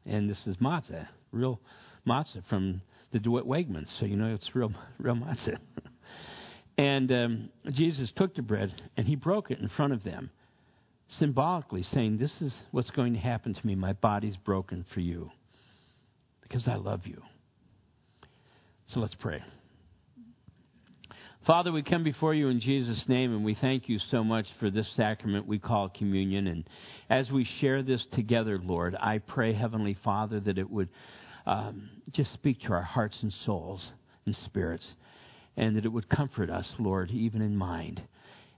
And 0.04 0.28
this 0.28 0.46
is 0.46 0.56
matzah, 0.56 1.08
real 1.32 1.60
matzah 2.06 2.42
from 2.48 2.80
the 3.12 3.18
DeWitt 3.18 3.46
Wegmans, 3.46 3.88
so 3.98 4.06
you 4.06 4.16
know 4.16 4.34
it's 4.34 4.54
real, 4.54 4.72
real 4.98 5.14
matzah. 5.14 5.58
and 6.78 7.12
um, 7.12 7.48
Jesus 7.72 8.10
took 8.16 8.34
the 8.34 8.42
bread 8.42 8.82
and 8.96 9.06
he 9.06 9.14
broke 9.14 9.50
it 9.50 9.58
in 9.58 9.68
front 9.68 9.92
of 9.92 10.02
them, 10.04 10.30
symbolically 11.18 11.84
saying, 11.94 12.18
This 12.18 12.32
is 12.40 12.52
what's 12.72 12.90
going 12.90 13.12
to 13.14 13.20
happen 13.20 13.54
to 13.54 13.66
me. 13.66 13.74
My 13.74 13.92
body's 13.92 14.36
broken 14.36 14.84
for 14.92 15.00
you 15.00 15.30
because 16.42 16.66
I 16.66 16.76
love 16.76 17.06
you. 17.06 17.22
So 18.92 19.00
let's 19.00 19.14
pray. 19.16 19.42
Father, 21.44 21.72
we 21.72 21.82
come 21.82 22.04
before 22.04 22.34
you 22.34 22.48
in 22.48 22.60
Jesus' 22.60 23.02
name, 23.08 23.32
and 23.32 23.44
we 23.44 23.56
thank 23.60 23.88
you 23.88 23.98
so 24.10 24.22
much 24.22 24.46
for 24.60 24.70
this 24.70 24.88
sacrament 24.96 25.46
we 25.46 25.58
call 25.58 25.88
communion. 25.88 26.46
And 26.46 26.68
as 27.10 27.30
we 27.30 27.48
share 27.60 27.82
this 27.82 28.04
together, 28.12 28.60
Lord, 28.62 28.96
I 28.98 29.18
pray, 29.18 29.52
Heavenly 29.52 29.96
Father, 30.04 30.38
that 30.40 30.58
it 30.58 30.70
would 30.70 30.88
um, 31.46 31.88
just 32.12 32.32
speak 32.32 32.60
to 32.62 32.72
our 32.72 32.82
hearts 32.82 33.16
and 33.22 33.32
souls 33.44 33.80
and 34.24 34.36
spirits, 34.44 34.86
and 35.56 35.76
that 35.76 35.84
it 35.84 35.92
would 35.92 36.08
comfort 36.08 36.48
us, 36.48 36.66
Lord, 36.78 37.10
even 37.10 37.42
in 37.42 37.56
mind. 37.56 38.02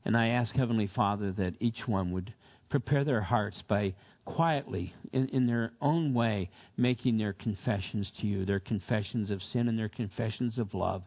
And 0.04 0.16
I 0.16 0.28
ask, 0.28 0.54
Heavenly 0.54 0.90
Father, 0.94 1.32
that 1.32 1.54
each 1.60 1.86
one 1.86 2.12
would 2.12 2.32
prepare 2.70 3.04
their 3.04 3.20
hearts 3.20 3.62
by 3.68 3.94
quietly, 4.24 4.94
in, 5.12 5.28
in 5.28 5.46
their 5.46 5.72
own 5.80 6.12
way, 6.12 6.50
making 6.76 7.16
their 7.16 7.32
confessions 7.32 8.10
to 8.20 8.26
you, 8.26 8.44
their 8.44 8.60
confessions 8.60 9.30
of 9.30 9.40
sin 9.52 9.68
and 9.68 9.78
their 9.78 9.88
confessions 9.88 10.58
of 10.58 10.74
love. 10.74 11.02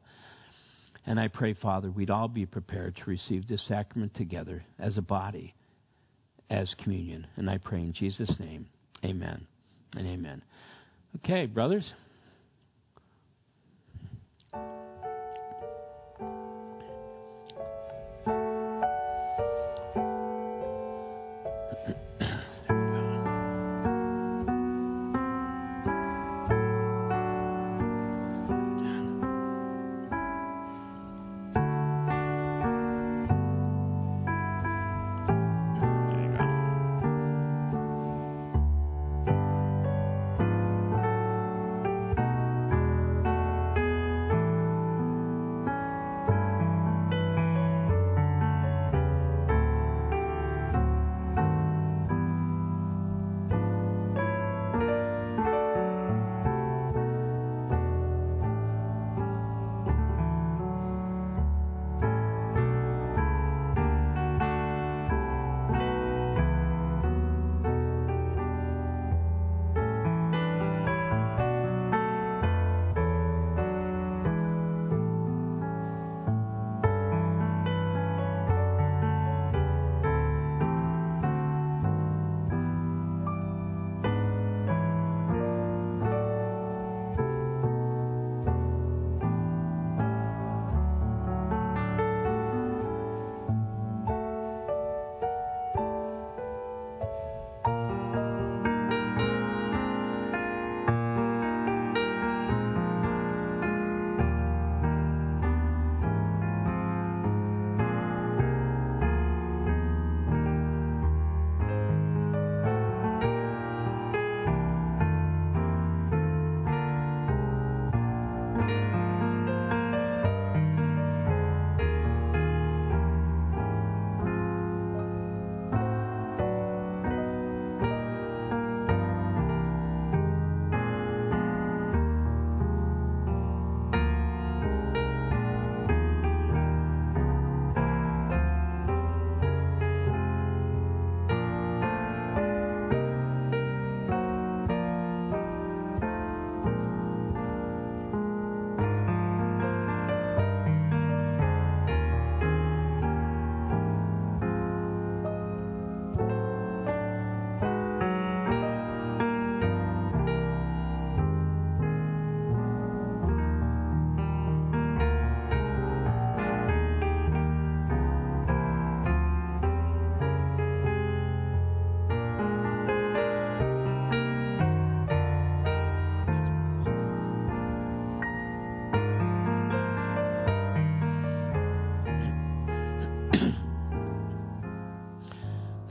And 1.05 1.19
I 1.19 1.27
pray, 1.27 1.53
Father, 1.53 1.91
we'd 1.91 2.09
all 2.09 2.27
be 2.27 2.45
prepared 2.45 2.95
to 2.95 3.09
receive 3.09 3.47
this 3.47 3.61
sacrament 3.67 4.15
together 4.15 4.63
as 4.79 4.97
a 4.97 5.01
body, 5.01 5.53
as 6.49 6.73
communion. 6.83 7.27
And 7.35 7.49
I 7.49 7.57
pray 7.57 7.81
in 7.81 7.93
Jesus' 7.93 8.35
name, 8.39 8.67
amen 9.03 9.45
and 9.95 10.07
amen. 10.07 10.43
Okay, 11.17 11.45
brothers. 11.45 11.91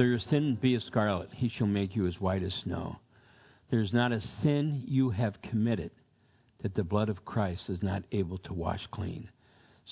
Though 0.01 0.07
your 0.07 0.19
sin 0.19 0.57
be 0.59 0.75
as 0.77 0.85
scarlet, 0.85 1.29
he 1.35 1.51
shall 1.51 1.67
make 1.67 1.95
you 1.95 2.07
as 2.07 2.19
white 2.19 2.43
as 2.43 2.55
snow. 2.65 2.97
There's 3.71 3.93
not 3.93 4.13
a 4.13 4.23
sin 4.43 4.83
you 4.87 5.11
have 5.11 5.43
committed 5.43 5.91
that 6.63 6.75
the 6.75 6.83
blood 6.83 7.11
of 7.11 7.27
Christ 7.27 7.65
is 7.69 7.83
not 7.83 8.05
able 8.11 8.39
to 8.39 8.55
wash 8.55 8.81
clean. 8.91 9.29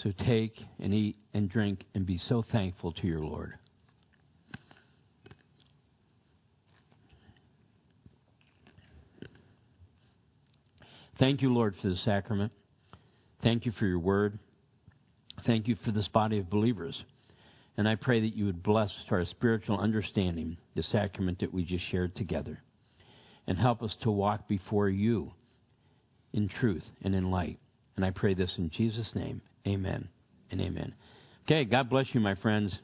So 0.03 0.11
take 0.27 0.55
and 0.79 0.95
eat 0.95 1.17
and 1.35 1.51
drink 1.51 1.85
and 1.95 2.07
be 2.07 2.19
so 2.27 2.43
thankful 2.51 2.93
to 2.93 3.07
your 3.07 3.21
Lord. 3.21 3.53
Thank 11.19 11.43
you, 11.43 11.53
Lord, 11.53 11.75
for 11.83 11.91
the 11.91 11.99
sacrament. 12.07 12.53
Thank 13.43 13.67
you 13.67 13.73
for 13.73 13.85
your 13.85 13.99
word. 13.99 14.39
Thank 15.45 15.69
you 15.69 15.77
for 15.85 15.93
this 15.93 16.09
body 16.09 16.39
of 16.39 16.49
believers. 16.49 16.99
And 17.79 17.89
I 17.89 17.95
pray 17.95 18.21
that 18.21 18.35
you 18.35 18.45
would 18.47 18.63
bless 18.63 18.91
our 19.09 19.25
spiritual 19.25 19.79
understanding 19.79 20.57
the 20.75 20.83
sacrament 20.83 21.39
that 21.39 21.55
we 21.55 21.65
just 21.65 21.89
shared 21.91 22.17
together. 22.17 22.61
And 23.47 23.57
help 23.57 23.83
us 23.83 23.95
to 24.03 24.11
walk 24.11 24.49
before 24.49 24.91
you 24.91 25.33
in 26.33 26.49
truth 26.49 26.85
and 27.03 27.15
in 27.15 27.31
light. 27.31 27.59
And 27.97 28.05
I 28.05 28.11
pray 28.11 28.35
this 28.35 28.53
in 28.59 28.71
Jesus' 28.71 29.11
name. 29.15 29.41
Amen 29.67 30.09
and 30.51 30.61
amen. 30.61 30.93
Okay, 31.45 31.65
God 31.65 31.89
bless 31.89 32.07
you, 32.13 32.21
my 32.21 32.35
friends. 32.35 32.77